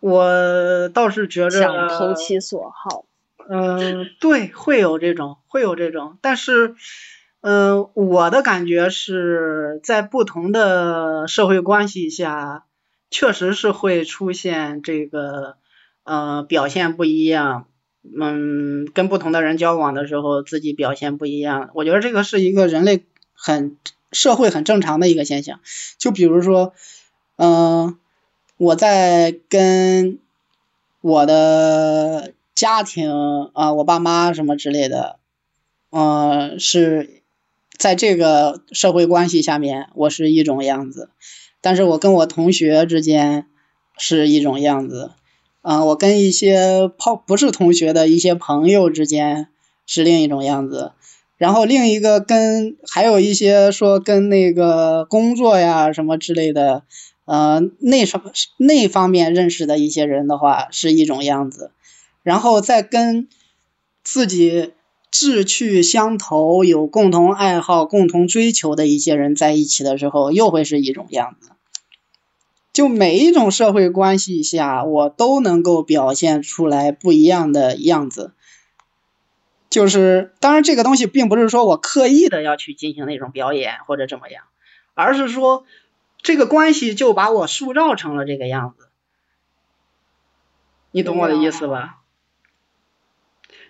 [0.00, 3.04] 我倒是觉着想投其所好。
[3.48, 6.74] 嗯，对，会有这种，会有这种，但是，
[7.42, 12.64] 嗯、我的感觉是在不同的社会关系下，
[13.08, 15.58] 确实是会出现这个，
[16.02, 17.68] 呃，表现不一样，
[18.20, 23.76] 嗯，跟不同的人交往的时候，自己表现不一样，我觉得这个是一个人类很
[24.10, 25.60] 社会很正常的一个现象，
[25.98, 26.72] 就比如说，
[27.36, 27.96] 嗯、
[28.58, 30.18] 我在跟
[31.02, 35.18] 我的家庭啊、我爸妈什么之类的，
[35.90, 37.22] 呃，是
[37.76, 41.10] 在这个社会关系下面，我是一种样子，
[41.60, 43.46] 但是我跟我同学之间
[43.98, 45.10] 是一种样子，
[45.60, 49.48] 啊、我跟一些朋不是同学的一些朋友之间
[49.84, 50.92] 是另一种样子，
[51.36, 56.84] 然后另一个跟还有一些说跟那个工作呀什么之类的，
[57.26, 61.70] 呃，那什么那方面认识的一些人的话是一种样子，
[62.22, 63.28] 然后再跟
[64.02, 64.72] 自己
[65.10, 71.50] 志趣相投、有共同爱好、共同追求的一些人在一起的时候，又会是一种样子。
[72.72, 78.32] 就每一种社会关系下，我都能够表现出来不一样的样子。
[79.70, 84.44] 就是，当然这个东西并不是说我刻意的要去进行那种表演或者怎么样，
[84.94, 85.64] 而是说
[86.26, 88.88] 这个关系就把我塑造成了这个样子。
[90.90, 92.02] 你懂我的意思吧？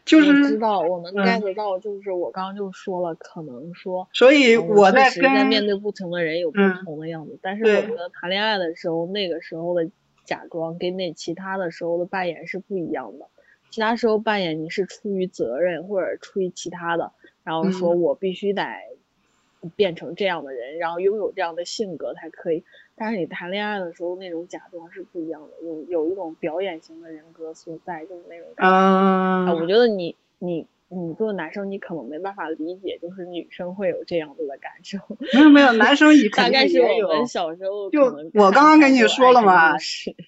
[0.06, 9.90] 就是知，道，我能嗯 get 到，就是我刚刚就说了，可能说所以呃我在确实在跟面对不同的人有不嗯同的样子，但是我觉得谈恋爱的时候，那个时候的
[10.24, 13.28] 假装跟那其他的时候的扮演是不一样的。
[13.68, 17.12] 其他时候扮演你是出于责任或者出于其他的，
[17.44, 18.62] 然后说嗯我必须得
[19.70, 22.62] 变成这样的人，然后拥有这样的性格才可以。
[22.94, 28.74] 但是你谈恋爱的时候那种假装是不一样的，有有一种表演型的人格所在，就是那种感觉。
[28.74, 34.98] 啊，我嗯觉得你你你作为男生，你可能没办法理解，就是女生会有这样子的感受。
[35.34, 36.80] 没有没有，男生也 大概是。
[36.80, 39.74] 我们小时候就我刚刚跟你说了嘛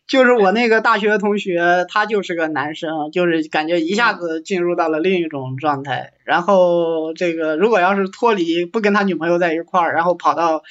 [0.09, 6.12] 就是我 那个大学同学，他就是个男生，就是感觉一下子进入到了另一种状态。
[6.24, 10.62] 然后这个如果要是脱离不跟他女朋友在一块儿，然后跑到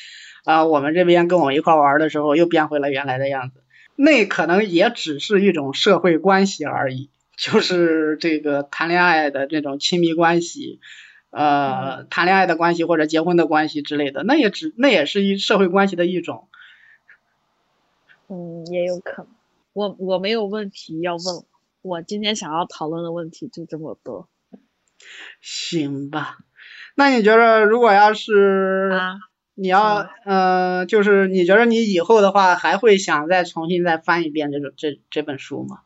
[0.44, 3.64] 啊、我们这边跟我们一块儿玩的时候，又变回了原来的样子。
[3.96, 10.82] 那可能也只是一种社会关系而已，就是这个谈恋爱的这种亲密关系，
[11.30, 16.50] 呃，谈恋爱的关系或者结婚的关系之类的，那也只那也是一社会关系的一种。
[18.28, 19.32] 嗯，也有可能。
[19.72, 21.46] 我我没有问题要问，
[21.82, 24.28] 我今天想要讨论的问题就这么多
[25.40, 26.40] 行吧，
[26.96, 29.20] 那你觉得如果要是啊。
[29.60, 35.80] 你要呃，就是你觉得你以后的话还会想再重新再翻一遍这种这这本书吗？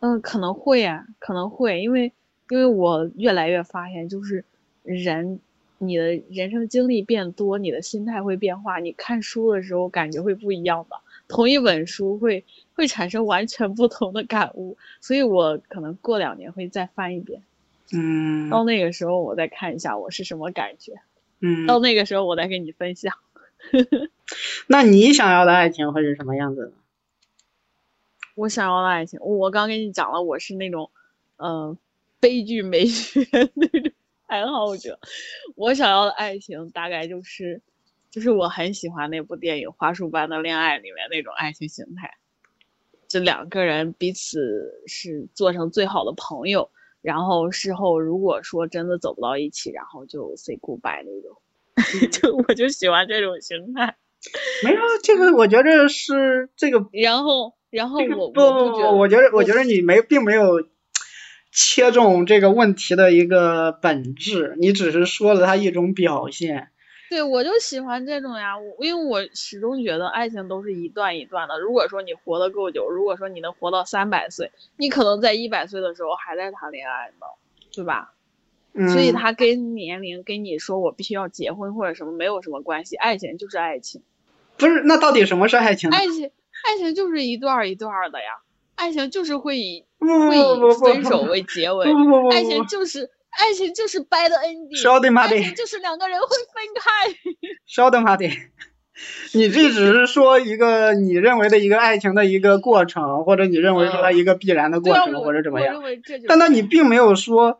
[0.00, 2.12] 嗯，可能会呀、可能会，因为
[2.48, 4.44] 因为我越来越发现，就是
[4.82, 5.38] 人
[5.78, 10.96] 你的人生经历变多，你的心态会变化，你看书的时候感觉会不一样的。
[11.28, 12.44] 同一本书会
[12.74, 17.42] 会产生完全不同的感悟，所以我可能过两年会再翻一遍，
[17.92, 20.94] 嗯到那个时候我再看一下我是什么感觉，
[21.40, 23.14] 嗯，到那个时候我再跟你分享。
[24.66, 26.72] 那你想要的爱情会是什么样子的？
[28.40, 30.90] 我想要的爱情，我刚跟你讲了，我是那种，
[31.36, 31.76] 嗯、
[32.20, 33.20] 悲剧美学
[33.54, 33.92] 那种
[34.26, 34.98] 爱好者。
[35.56, 37.60] 我想要的爱情大概就是，
[38.10, 42.16] 就是我很喜欢那部电影《花束般的恋爱》里面那种爱情形态，
[43.08, 46.70] 就两个人彼此是做成最好的朋友，
[47.02, 51.36] 然后事后如果说真的走不到一起，然后就 say goodbye 那种。
[52.10, 53.94] 就我就喜欢这种形态，
[54.64, 60.62] 没有，这个我觉得是这个然后然后我这个不我不觉得，我觉得我觉得你没并没有
[61.52, 66.68] 切中这个问题的一个本质，你只是说了它一种表现。
[67.08, 71.58] 对，我就喜欢这种呀，我因为我始终觉得爱情都是一段一段的。
[71.58, 77.26] 如果说你活得够久，如果说你能活到三百岁，你可能在一百岁的时候还在谈恋爱呢，
[77.74, 78.12] 对吧？
[78.72, 84.02] 嗯，所以他跟年龄跟你说我必须要结婚或者什么没有什么关系，爱情就是爱情，
[84.56, 85.90] 不是，那到底什么是爱情？
[85.90, 86.30] 爱情
[86.64, 88.42] 爱情就是一段儿一段儿的呀，
[88.76, 91.86] 爱情就是会以会以分手为结尾
[92.30, 97.14] 爱情，就是爱情就是 bad ending，就是两个人会分开。
[97.66, 98.28] 稍等马得，
[99.32, 105.82] 你这只是说一个你认为的一个爱情的一个过程，或者你认为说它一个必然的过程，或者怎么样。
[106.28, 107.58] 但那你并没有说，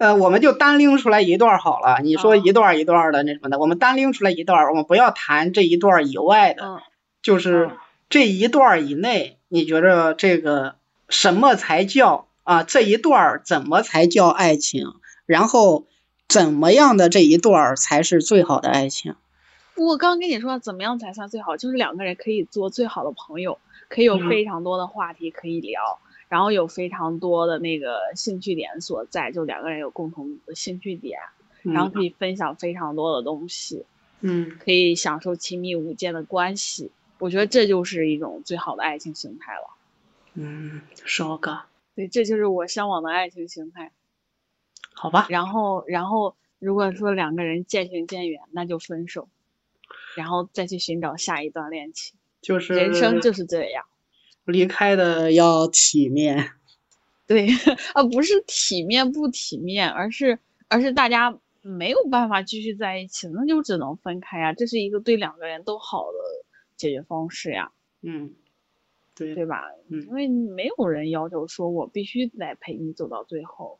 [0.00, 1.98] 呃，我们就单拎出来一段儿好了。
[2.02, 6.80] 你说啊一段儿一段儿的那什么的，我们单拎出来一段儿，我们不要谈这一段儿以外的，嗯。
[7.20, 7.76] 就是嗯
[8.08, 10.76] 这一段儿以内，你觉着这个
[11.10, 12.62] 什么才叫啊？
[12.62, 14.86] 这一段儿怎么才叫爱情？
[15.26, 15.84] 然后
[16.26, 19.16] 怎么样的这一段儿才是最好的爱情？
[19.76, 23.58] 我刚跟你说怎么样才算最好，就是两个人可以做最好的朋友，
[23.90, 25.98] 可以有嗯非常多的话题可以聊，
[26.30, 31.18] 然后有非常多的那个兴趣点所在，就两个人有共同的兴趣点，
[31.62, 33.84] 然后嗯可以分享非常多的东西，
[34.20, 36.90] 嗯可以享受亲密无间的关系。
[37.18, 39.76] 我觉得这就是一种最好的爱情形态了。
[40.34, 41.62] 嗯，说个
[41.94, 43.92] 对，这就是我向往的爱情形态。
[44.94, 45.26] 好吧？
[45.30, 49.28] 然后，然后如果说两个人渐行渐远，那就分手，
[50.14, 52.18] 然后再去寻找下一段恋情。
[52.42, 53.86] 就是人生就是这样。
[54.50, 56.50] 离开的要体面。
[57.26, 57.48] 对，
[57.94, 60.38] 啊，不是体面不体面，而是
[60.68, 64.52] 而是大家没有办法继续在一起，那就只能分开呀。
[64.52, 66.18] 这是一个对两个人都好的
[66.76, 67.70] 解决方式呀，
[68.02, 68.34] 嗯，
[69.14, 69.62] 对对吧？
[69.88, 73.78] 嗯因为没有人要求说我必须得陪你走到最后。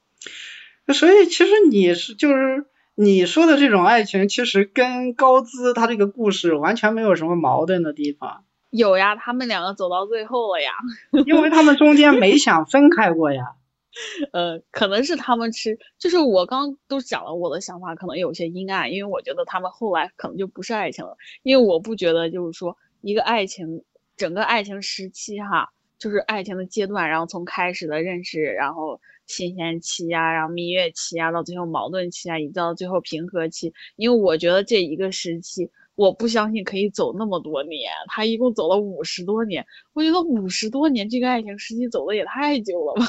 [0.92, 10.70] 所以其实你是就是你说的这种爱情，其实跟高姿他这个故事完全没有什么矛盾的地方，有呀，他们两个走到最后了呀。
[11.26, 13.54] 因为他们中间没想分开过呀。
[14.32, 23.82] 呃，可能是他们吃，就是我刚都讲了我的想法，可能有些阴暗，因为我觉得他们后来可能就不是爱情了，因为我不觉得就是说一个爱情，
[24.16, 35.68] 整个爱情时期哈，就是爱情的阶段，然后从开始的认识，然后新鲜期呀、然后蜜月期啊，到最后矛盾期啊，一直到最后平和期，因为我觉得这一个时期。
[35.94, 43.06] 我不相信可以走那么多年，他一共走了五十多年，我觉得五十多年这个爱情时期走的也太久了吧。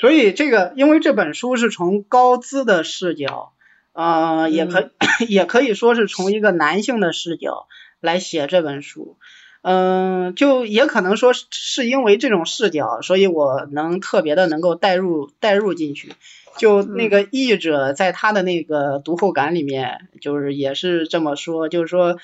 [0.00, 3.52] 所以这个，因为这本书是从高姿的视角，
[3.92, 4.90] 呃，也可、
[5.28, 7.68] 也可以说是从一个男性的视角
[8.00, 9.16] 来写这本书，
[9.62, 16.12] 嗯，就也可能说是是因为这种视角，所以我能特别的能够带入带入进去。
[16.58, 22.18] 就那个译者在他的那个读后感里面，就是也是这么说，就是说，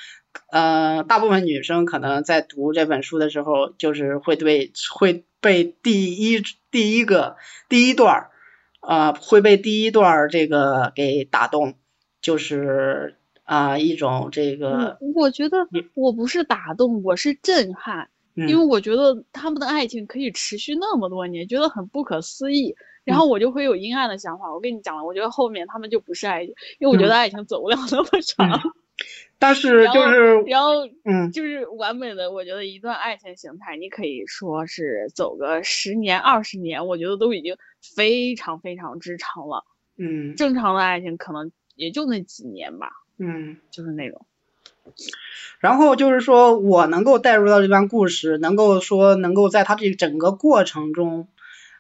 [0.51, 7.37] 呃，大部分女生可能在读这本书的时候，就是会对会被第一第一个
[7.71, 8.31] 第一段儿，
[8.81, 11.75] 啊，会被第一段儿这个给打动，
[12.21, 13.17] 就是
[13.49, 14.99] 啊一种这个。
[15.15, 15.57] 我觉得
[15.95, 22.75] 我不是打动，我是震撼，因为我觉得他们的爱情可以持续那么多年，觉得很不可思议。
[23.05, 24.53] 然后我就会有阴暗的想法。
[24.53, 28.61] 我跟你讲了，我觉得后面他们就不是爱情，因为我觉得爱情走不了那么长。
[29.39, 37.57] 但是就是，然后，嗯，就是完美的，我觉得一段爱情形态，你可以说是走个十年、二十年，我觉得都已经
[37.97, 39.65] 非常非常之长了。
[39.97, 42.91] 嗯，正常的爱情可能也就那几年吧。
[43.19, 44.25] 嗯，就是那种。
[45.61, 51.29] 然后就是说我能够带入到这段故事，能够说能够在他这整个过程中，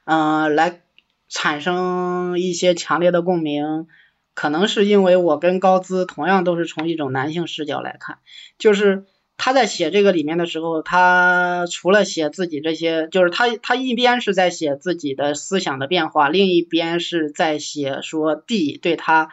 [0.05, 0.83] 嗯，来。
[1.31, 3.87] 产生一些强烈的共鸣，
[4.33, 8.17] 可能是因为我跟高姿同样都是从一种男性视角来看，
[8.57, 9.05] 就是
[9.37, 19.29] 他在写这个里面的时候，他除了写自己这些，就是他他一边是在写自己的思想的变化，另一边是在写说地对他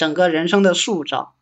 [0.00, 1.34] 整个人生的塑造。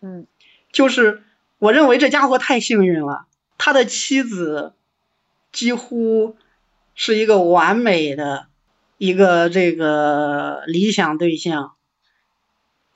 [0.00, 0.26] 嗯，
[0.72, 1.22] 就是
[1.58, 3.26] 我认为这家伙太幸运了，
[3.56, 4.74] 他的妻子
[5.52, 6.36] 几乎
[6.96, 8.48] 是一个完美的。
[8.98, 11.74] 一个这个理想对象，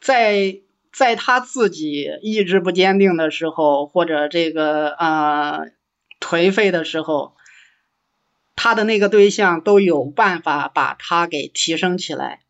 [0.00, 5.66] 在在他自己意志不坚定的时候，或者这个呃
[6.18, 7.36] 颓废的时候，
[8.56, 12.40] 他的那个对象都有办法把他给提升起来，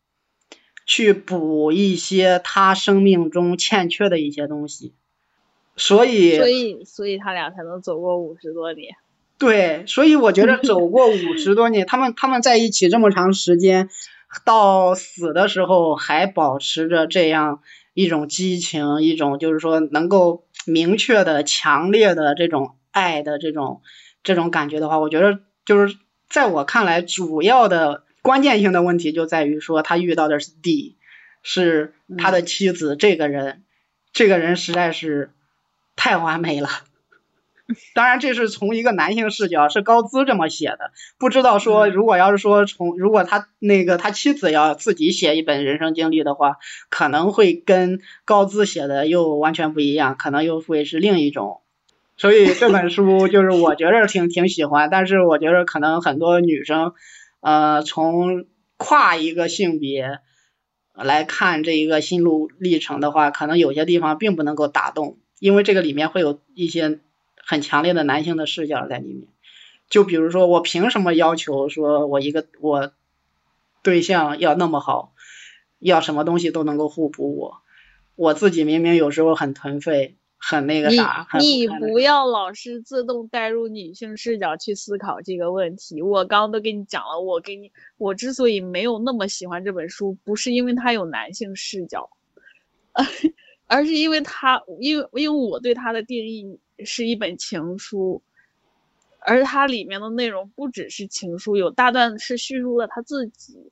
[0.87, 4.93] 去补一些他生命中欠缺的一些东西，
[5.77, 8.97] 所以所以所以他俩才能走过五十多年。
[9.39, 13.89] 对，所以我觉得走过五十多年， 他们他们在一起这么长时间，
[14.45, 17.63] 到死的时候还保持着这样
[17.95, 23.81] 一种激情，一种就是说能够明确的、强烈的这种爱的这种
[24.23, 25.97] 这种感觉的话，我觉得就是
[26.29, 30.97] 在我看来，主要的关键性的问题就在于说他遇到的是 D，
[31.43, 33.63] 是他的妻子这个人，
[34.13, 35.31] 这个人实在是
[35.97, 36.69] 太完美了。
[37.95, 40.91] 当然，这是从一个男性视角，是高姿这么写的。
[41.19, 46.57] 不知道说，如果要是说从，如果他那个他妻子要自己写一本人生经历的话，
[46.89, 51.61] 可能会跟高姿写的又完全不一样，可能又会是另一种。
[52.17, 56.95] 所以这本书就是我觉得挺挺喜欢，但是我觉得可能很多女生，
[57.41, 60.21] 呃，从跨一个性别
[60.95, 67.01] 来看这一个心路历程的话，可能有些地方并不能够打动，因为这个里面会有一些。
[67.43, 69.27] 很强烈的男性的视角在里面，
[69.89, 72.93] 就比如说，我凭什么要求说我一个我
[73.83, 75.15] 对象要那么好，
[75.81, 77.57] 要什么东西都能够互补我，
[78.15, 81.27] 我自己明明有时候很颓废，很那个啥。
[81.39, 86.03] 你你不要老是自动带入女性视角去思考这个问题。
[86.03, 92.11] 我刚刚都跟你讲了，我给你，我之所以没有那么喜欢这本书，不是因为它有男性视角，
[93.69, 96.59] 而是因为它，因为因为我对它的定义。
[96.83, 98.23] 是一本情书，
[99.19, 103.71] 而它里面的内容不只是情书，有大段是叙述了他自己，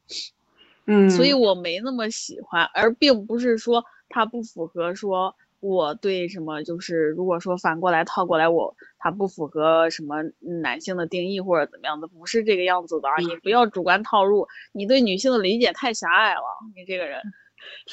[0.84, 10.16] 嗯，所以我没那么喜欢，而并不是说它不符合说我对什么，就是如果说反过来套过来，我他不符合什么
[10.62, 16.42] 男性的定义或者怎么样的，不是这个样子的啊，你不要主观套入，你对女性的理解太狭隘了，
[16.74, 17.20] 你这个人，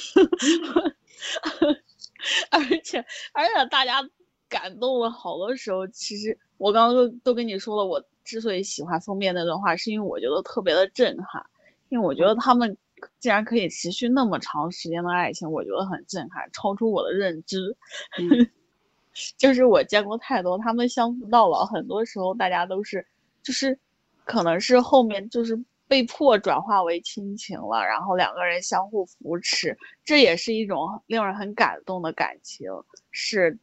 [2.52, 3.00] 而且
[3.34, 4.08] 而且大家。
[4.48, 11.44] 感动了，好多时候，其实我刚刚都都跟你说了，我之所以喜欢封面那段话，是因为我觉得特别的震撼，
[11.90, 12.78] 因为我觉得他们
[13.20, 17.76] 竟然可以持续那么长时间的爱情，我觉得很震撼，超出我的认知。
[19.38, 23.06] 就是我见过太多他们相夫到老，很多时候大家都是，
[23.44, 23.78] 就是
[24.26, 25.64] 可能是后面就是。
[25.88, 32.68] 被迫转化为亲情了，然后两个人相互扶持，这也是一种令人很感动的感情。
[33.12, 33.56] 是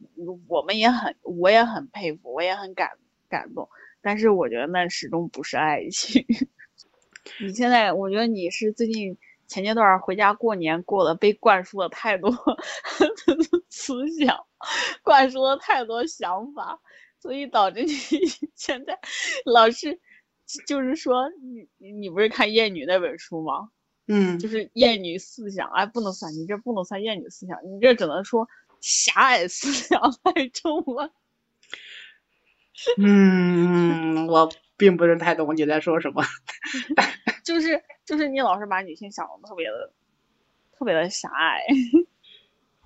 [0.47, 2.91] 我们也很，我也很佩服，我也很感
[3.27, 3.67] 感动。
[4.01, 6.25] 但是我觉得那始终不是爱情。
[7.39, 9.17] 你现在，我觉得你是最近
[9.47, 12.31] 前阶段回家过年过的，被灌输了太多
[13.69, 14.45] 思想，
[15.03, 16.79] 灌输了太多想法，
[17.19, 17.91] 所以导致你
[18.55, 18.99] 现在
[19.45, 19.99] 老是。
[20.67, 21.29] 就是说，
[21.79, 23.69] 你你不是看《厌女》那本书吗？
[24.07, 28.49] 嗯，就是厌女思想，哎，不能算，你这不能算厌女思想，你这只能说
[28.81, 31.11] 狭隘思想太重了。
[32.97, 36.23] 嗯，我并不是太懂你在说什么。
[37.43, 39.91] 就是就是你老是把女性想的特别的
[40.77, 41.61] 特别的狭隘。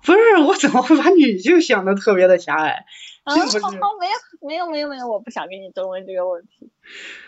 [0.00, 2.84] 不是，我怎么会把女性想的特别的狭隘？
[3.24, 6.70] 啊，没有没有没有没有，我不想跟你争论这个问题。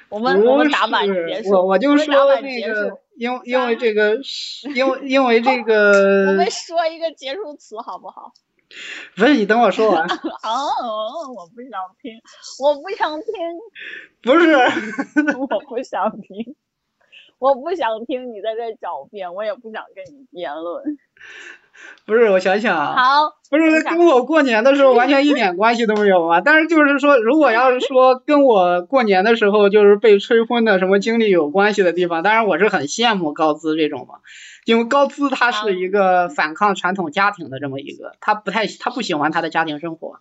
[0.09, 4.19] 我们我们打板结束，我我就说板结那个束，因因为这个，
[4.75, 8.33] 因为因为这个我，们说一个结束词好不好？
[9.17, 10.07] 不是你等我说完，
[10.43, 12.21] 哦，我不想听，
[12.61, 13.33] 我不想听，
[14.23, 14.55] 不是，
[15.37, 16.55] 我不想听，
[17.41, 20.85] 我不想听你在这狡辩，我也不想跟你辩论。
[22.05, 26.43] 不是，我想想啊，好，不是跟我过年的时候完全一点关系都没有啊。
[26.43, 34.17] 但是就是说，如果要是说跟我过年的时候就是被催婚的什么经历有关系的地方，当然我是很羡慕高姿这种嘛，
[34.67, 40.21] 因为高姿她是一个反抗传统家庭的这么一个，她不太她不喜欢她的家庭生活，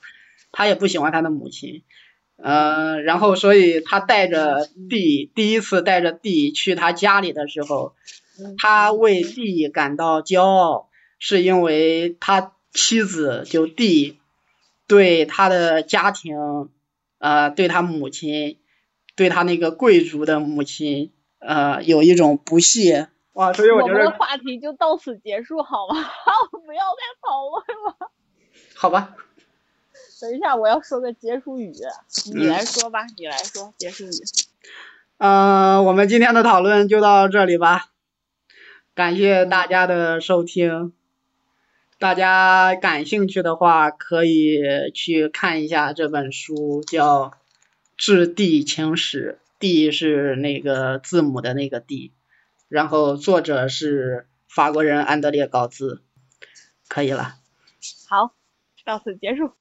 [0.54, 1.84] 她也不喜欢她的母亲。
[2.42, 7.94] 呃，然后所以他带着弟第一次带着弟去他家里的时候，
[8.40, 14.20] 嗯他为弟感到骄傲，是因为他妻子就弟
[14.88, 16.70] 对他的家庭，
[17.18, 18.58] 呃，对他母亲，
[19.16, 23.10] 对他那个贵族的母亲，呃，有一种不屑。
[23.34, 25.96] 哇，所以我觉我们的得，话题就到此结束好吗？
[26.66, 28.12] 不要再讨论了。
[28.76, 29.16] 好吧，
[30.22, 31.72] 等一下，我要说个结束语，
[32.34, 34.10] 你嗯来说吧，你来说结束语。
[35.18, 37.90] 呃，我们今天的讨论就到这里吧，
[38.94, 40.94] 感谢大家的收听。
[42.00, 44.62] 大家感兴趣的话，可以
[44.94, 47.26] 去看一下这本书，叫
[47.98, 52.14] 《致地情史》，地是那个字母的那个地，
[52.70, 56.02] 然后作者是法国人安德烈高兹。
[56.88, 57.36] 可以了。
[58.08, 58.34] 好，
[58.86, 59.52] 到此结束。